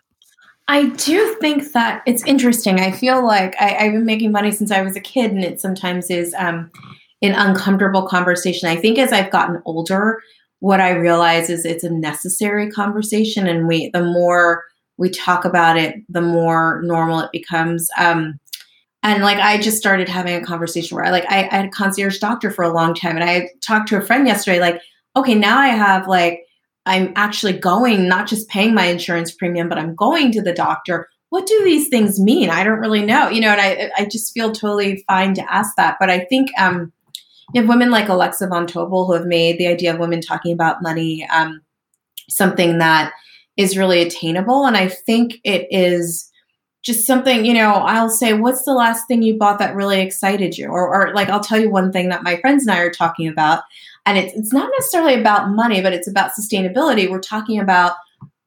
I 0.68 0.86
do 0.90 1.34
think 1.40 1.72
that 1.72 2.02
it's 2.06 2.24
interesting. 2.24 2.78
I 2.80 2.92
feel 2.92 3.24
like 3.24 3.56
I, 3.60 3.70
have 3.70 3.92
been 3.92 4.04
making 4.04 4.30
money 4.30 4.52
since 4.52 4.70
I 4.70 4.82
was 4.82 4.94
a 4.94 5.00
kid, 5.00 5.32
and 5.32 5.42
it 5.42 5.60
sometimes 5.60 6.10
is 6.10 6.34
um, 6.38 6.70
an 7.22 7.32
uncomfortable 7.32 8.06
conversation. 8.06 8.68
I 8.68 8.76
think 8.76 8.98
as 8.98 9.12
I've 9.12 9.30
gotten 9.30 9.62
older, 9.64 10.22
what 10.60 10.80
I 10.80 10.90
realize 10.90 11.50
is 11.50 11.64
it's 11.64 11.84
a 11.84 11.90
necessary 11.90 12.70
conversation, 12.70 13.46
and 13.46 13.66
we 13.66 13.90
the 13.90 14.04
more 14.04 14.64
we 14.96 15.10
talk 15.10 15.44
about 15.44 15.76
it, 15.78 15.96
the 16.08 16.20
more 16.20 16.82
normal 16.84 17.20
it 17.20 17.32
becomes. 17.32 17.88
Um, 17.98 18.38
and 19.02 19.22
like 19.22 19.38
I 19.38 19.58
just 19.58 19.78
started 19.78 20.08
having 20.08 20.34
a 20.34 20.44
conversation 20.44 20.94
where 20.94 21.06
I 21.06 21.10
like 21.10 21.24
I, 21.30 21.48
I 21.50 21.56
had 21.56 21.64
a 21.66 21.70
concierge 21.70 22.18
doctor 22.18 22.50
for 22.50 22.64
a 22.64 22.72
long 22.72 22.94
time, 22.94 23.16
and 23.16 23.24
I 23.24 23.50
talked 23.66 23.88
to 23.88 23.96
a 23.96 24.02
friend 24.02 24.26
yesterday. 24.26 24.60
Like, 24.60 24.80
okay, 25.16 25.34
now 25.34 25.58
I 25.58 25.68
have 25.68 26.06
like 26.06 26.44
I'm 26.86 27.12
actually 27.16 27.54
going, 27.54 28.08
not 28.08 28.26
just 28.26 28.48
paying 28.48 28.74
my 28.74 28.86
insurance 28.86 29.32
premium, 29.32 29.68
but 29.68 29.78
I'm 29.78 29.94
going 29.94 30.32
to 30.32 30.42
the 30.42 30.52
doctor. 30.52 31.08
What 31.30 31.46
do 31.46 31.62
these 31.64 31.88
things 31.88 32.18
mean? 32.18 32.50
I 32.50 32.64
don't 32.64 32.80
really 32.80 33.04
know, 33.04 33.28
you 33.28 33.40
know. 33.40 33.50
And 33.50 33.60
I 33.60 33.90
I 33.96 34.04
just 34.04 34.34
feel 34.34 34.52
totally 34.52 35.04
fine 35.08 35.32
to 35.34 35.52
ask 35.52 35.74
that. 35.76 35.96
But 35.98 36.10
I 36.10 36.24
think 36.24 36.50
um, 36.58 36.92
you 37.54 37.60
have 37.60 37.68
women 37.68 37.90
like 37.90 38.08
Alexa 38.08 38.46
Von 38.46 38.66
Tobel 38.66 39.06
who 39.06 39.14
have 39.14 39.26
made 39.26 39.58
the 39.58 39.66
idea 39.66 39.92
of 39.92 40.00
women 40.00 40.20
talking 40.20 40.52
about 40.52 40.82
money 40.82 41.26
um, 41.32 41.60
something 42.28 42.78
that 42.78 43.12
is 43.56 43.76
really 43.76 44.00
attainable, 44.00 44.64
and 44.64 44.76
I 44.76 44.88
think 44.88 45.34
it 45.44 45.66
is 45.70 46.30
just 46.82 47.06
something, 47.06 47.44
you 47.44 47.52
know, 47.52 47.72
I'll 47.72 48.08
say, 48.08 48.32
what's 48.32 48.64
the 48.64 48.72
last 48.72 49.06
thing 49.06 49.22
you 49.22 49.36
bought 49.36 49.58
that 49.58 49.74
really 49.74 50.00
excited 50.00 50.56
you? 50.56 50.68
Or, 50.68 50.88
or 50.88 51.14
like, 51.14 51.28
I'll 51.28 51.40
tell 51.44 51.60
you 51.60 51.70
one 51.70 51.92
thing 51.92 52.08
that 52.08 52.22
my 52.22 52.40
friends 52.40 52.66
and 52.66 52.74
I 52.74 52.80
are 52.80 52.90
talking 52.90 53.28
about. 53.28 53.64
And 54.06 54.16
it's, 54.16 54.32
it's 54.34 54.52
not 54.52 54.70
necessarily 54.78 55.20
about 55.20 55.50
money, 55.50 55.82
but 55.82 55.92
it's 55.92 56.08
about 56.08 56.30
sustainability. 56.30 57.10
We're 57.10 57.20
talking 57.20 57.60
about 57.60 57.96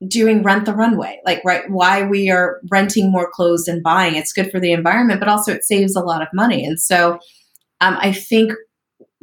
doing 0.07 0.41
rent 0.41 0.65
the 0.65 0.73
runway, 0.73 1.21
like, 1.25 1.41
right, 1.45 1.69
why 1.69 2.01
we 2.01 2.31
are 2.31 2.59
renting 2.71 3.11
more 3.11 3.29
clothes 3.31 3.67
and 3.67 3.83
buying. 3.83 4.15
It's 4.15 4.33
good 4.33 4.49
for 4.49 4.59
the 4.59 4.71
environment, 4.71 5.19
but 5.19 5.29
also 5.29 5.53
it 5.53 5.63
saves 5.63 5.95
a 5.95 6.01
lot 6.01 6.23
of 6.23 6.27
money. 6.33 6.65
And 6.65 6.81
so 6.81 7.19
um, 7.81 7.97
I 7.99 8.11
think 8.11 8.51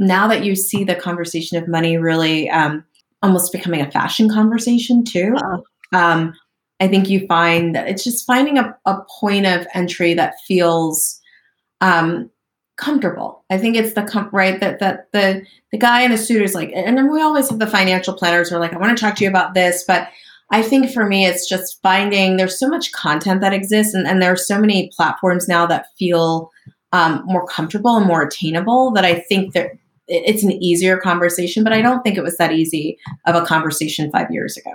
now 0.01 0.27
that 0.27 0.45
you 0.45 0.57
see 0.57 0.83
the 0.83 0.97
conversation 0.97 1.63
of 1.63 1.69
money 1.69 1.97
really 1.99 2.51
um, 2.51 2.83
almost 3.23 3.53
becoming 3.53 3.83
a 3.83 3.91
fashion 3.91 4.29
conversation 4.29 5.05
too. 5.05 5.35
Uh-huh. 5.37 5.61
Um, 5.93 6.35
I 6.81 6.89
think 6.89 7.11
you 7.11 7.27
find 7.27 7.75
that 7.75 7.87
it's 7.87 8.03
just 8.03 8.27
finding 8.27 8.59
a, 8.59 8.75
a 8.87 8.97
point 9.21 9.47
of 9.47 9.67
entry 9.75 10.15
that 10.15 10.35
feels 10.49 11.21
um, 11.83 12.31
comfortable. 12.79 13.45
I 13.51 13.59
think 13.59 13.77
it's 13.77 13.93
the 13.93 14.03
com- 14.03 14.31
right 14.33 14.59
that 14.61 14.79
that 14.81 15.13
the 15.13 15.45
the 15.71 15.79
guy 15.79 16.01
in 16.01 16.11
the 16.11 16.19
suit 16.19 16.43
is 16.43 16.55
like, 16.55 16.73
and 16.75 16.97
then 16.97 17.13
we 17.13 17.21
always 17.21 17.51
have 17.51 17.59
the 17.59 17.67
financial 17.67 18.15
planners 18.15 18.49
who 18.49 18.57
are 18.57 18.61
like, 18.61 18.73
I 18.73 18.79
want 18.79 18.97
to 18.97 19.01
talk 19.01 19.17
to 19.17 19.25
you 19.25 19.31
about 19.31 19.53
this, 19.53 19.85
but 19.87 20.09
I 20.51 20.63
think 20.63 20.91
for 20.91 21.07
me, 21.07 21.27
it's 21.27 21.49
just 21.49 21.81
finding 21.83 22.37
there's 22.37 22.59
so 22.59 22.69
much 22.69 22.91
content 22.93 23.43
that 23.43 23.53
exists, 23.53 23.93
and, 23.93 24.07
and 24.07 24.23
there 24.23 24.33
are 24.33 24.37
so 24.37 24.59
many 24.59 24.91
platforms 24.97 25.47
now 25.47 25.67
that 25.67 25.87
feel 25.99 26.51
um, 26.93 27.23
more 27.27 27.47
comfortable 27.47 27.97
and 27.97 28.07
more 28.07 28.23
attainable 28.23 28.91
that 28.93 29.05
I 29.05 29.21
think 29.21 29.53
that 29.53 29.73
it's 30.11 30.43
an 30.43 30.53
easier 30.53 30.99
conversation, 30.99 31.65
but 31.65 31.73
I 31.73 31.81
don't 31.81 32.03
think 32.03 32.19
it 32.19 32.25
was 32.25 32.37
that 32.37 32.53
easy 32.53 32.99
of 33.27 33.35
a 33.35 33.47
conversation 33.47 34.11
five 34.11 34.31
years 34.31 34.57
ago 34.57 34.73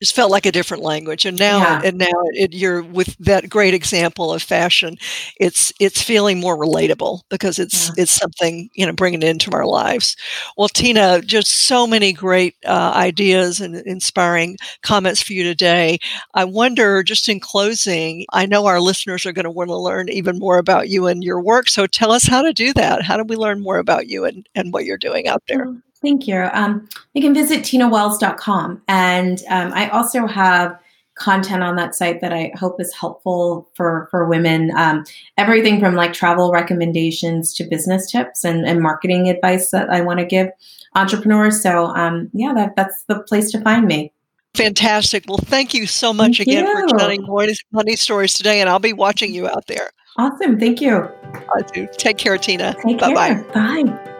just 0.00 0.14
felt 0.14 0.30
like 0.30 0.46
a 0.46 0.52
different 0.52 0.82
language 0.82 1.24
and 1.26 1.38
now 1.38 1.58
yeah. 1.58 1.80
and 1.84 1.98
now 1.98 2.12
it, 2.32 2.54
you're 2.54 2.82
with 2.82 3.16
that 3.18 3.48
great 3.48 3.74
example 3.74 4.32
of 4.32 4.42
fashion 4.42 4.96
it's 5.40 5.72
it's 5.80 6.02
feeling 6.02 6.38
more 6.38 6.56
relatable 6.56 7.22
because 7.28 7.58
it's 7.58 7.88
yeah. 7.88 8.02
it's 8.02 8.12
something 8.12 8.70
you 8.74 8.86
know 8.86 8.92
bringing 8.92 9.22
it 9.22 9.28
into 9.28 9.50
our 9.52 9.66
lives 9.66 10.16
well 10.56 10.68
tina 10.68 11.20
just 11.22 11.66
so 11.66 11.86
many 11.86 12.12
great 12.12 12.54
uh, 12.66 12.92
ideas 12.94 13.60
and 13.60 13.76
inspiring 13.86 14.56
comments 14.82 15.22
for 15.22 15.32
you 15.32 15.42
today 15.42 15.98
i 16.34 16.44
wonder 16.44 17.02
just 17.02 17.28
in 17.28 17.40
closing 17.40 18.24
i 18.32 18.46
know 18.46 18.66
our 18.66 18.80
listeners 18.80 19.26
are 19.26 19.32
going 19.32 19.44
to 19.44 19.50
want 19.50 19.68
to 19.68 19.76
learn 19.76 20.08
even 20.08 20.38
more 20.38 20.58
about 20.58 20.88
you 20.88 21.06
and 21.06 21.24
your 21.24 21.40
work 21.40 21.68
so 21.68 21.86
tell 21.86 22.12
us 22.12 22.26
how 22.26 22.42
to 22.42 22.52
do 22.52 22.72
that 22.72 23.02
how 23.02 23.16
do 23.16 23.24
we 23.24 23.36
learn 23.36 23.60
more 23.60 23.78
about 23.78 24.06
you 24.06 24.24
and, 24.24 24.48
and 24.54 24.72
what 24.72 24.84
you're 24.84 24.98
doing 24.98 25.26
out 25.26 25.42
there 25.48 25.66
mm-hmm. 25.66 25.78
Thank 26.00 26.28
you. 26.28 26.48
Um, 26.52 26.88
you 27.14 27.22
can 27.22 27.34
visit 27.34 27.62
tinawells.com. 27.62 28.82
And 28.88 29.42
um, 29.48 29.72
I 29.72 29.88
also 29.88 30.26
have 30.26 30.78
content 31.16 31.62
on 31.64 31.76
that 31.76 31.94
site 31.94 32.20
that 32.20 32.32
I 32.32 32.52
hope 32.56 32.80
is 32.80 32.94
helpful 32.94 33.68
for, 33.74 34.08
for 34.10 34.26
women. 34.26 34.70
Um, 34.76 35.04
everything 35.36 35.80
from 35.80 35.94
like 35.94 36.12
travel 36.12 36.52
recommendations 36.52 37.52
to 37.54 37.64
business 37.64 38.10
tips 38.10 38.44
and, 38.44 38.64
and 38.64 38.80
marketing 38.80 39.28
advice 39.28 39.70
that 39.70 39.90
I 39.90 40.00
want 40.00 40.20
to 40.20 40.24
give 40.24 40.48
entrepreneurs. 40.94 41.60
So, 41.60 41.86
um, 41.86 42.30
yeah, 42.32 42.52
that, 42.54 42.76
that's 42.76 43.02
the 43.04 43.20
place 43.22 43.50
to 43.52 43.60
find 43.60 43.86
me. 43.86 44.12
Fantastic. 44.54 45.24
Well, 45.28 45.38
thank 45.38 45.74
you 45.74 45.86
so 45.86 46.12
much 46.12 46.38
thank 46.38 46.48
again 46.48 46.66
you. 46.66 46.88
for 46.88 46.98
telling 46.98 47.54
money 47.72 47.96
stories 47.96 48.34
today, 48.34 48.60
and 48.60 48.68
I'll 48.68 48.78
be 48.78 48.92
watching 48.92 49.32
you 49.32 49.46
out 49.46 49.66
there. 49.66 49.90
Awesome. 50.16 50.58
Thank 50.58 50.80
you. 50.80 51.08
I 51.32 51.62
do. 51.72 51.86
Take 51.96 52.18
care, 52.18 52.38
Tina. 52.38 52.74
Bye-bye. 52.82 53.34
care. 53.34 53.44
Bye. 53.52 54.14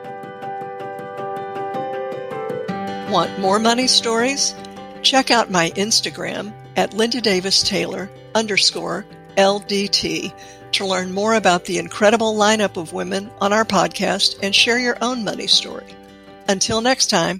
Want 3.10 3.38
more 3.38 3.58
money 3.58 3.86
stories? 3.86 4.54
Check 5.00 5.30
out 5.30 5.50
my 5.50 5.70
Instagram 5.70 6.52
at 6.76 6.92
Linda 6.92 7.22
Davis 7.22 7.62
Taylor 7.62 8.10
underscore 8.34 9.06
LDT 9.36 10.32
to 10.72 10.86
learn 10.86 11.12
more 11.12 11.32
about 11.34 11.64
the 11.64 11.78
incredible 11.78 12.34
lineup 12.34 12.76
of 12.76 12.92
women 12.92 13.30
on 13.40 13.54
our 13.54 13.64
podcast 13.64 14.38
and 14.42 14.54
share 14.54 14.78
your 14.78 14.98
own 15.00 15.24
money 15.24 15.46
story. 15.46 15.86
Until 16.48 16.82
next 16.82 17.06
time. 17.06 17.36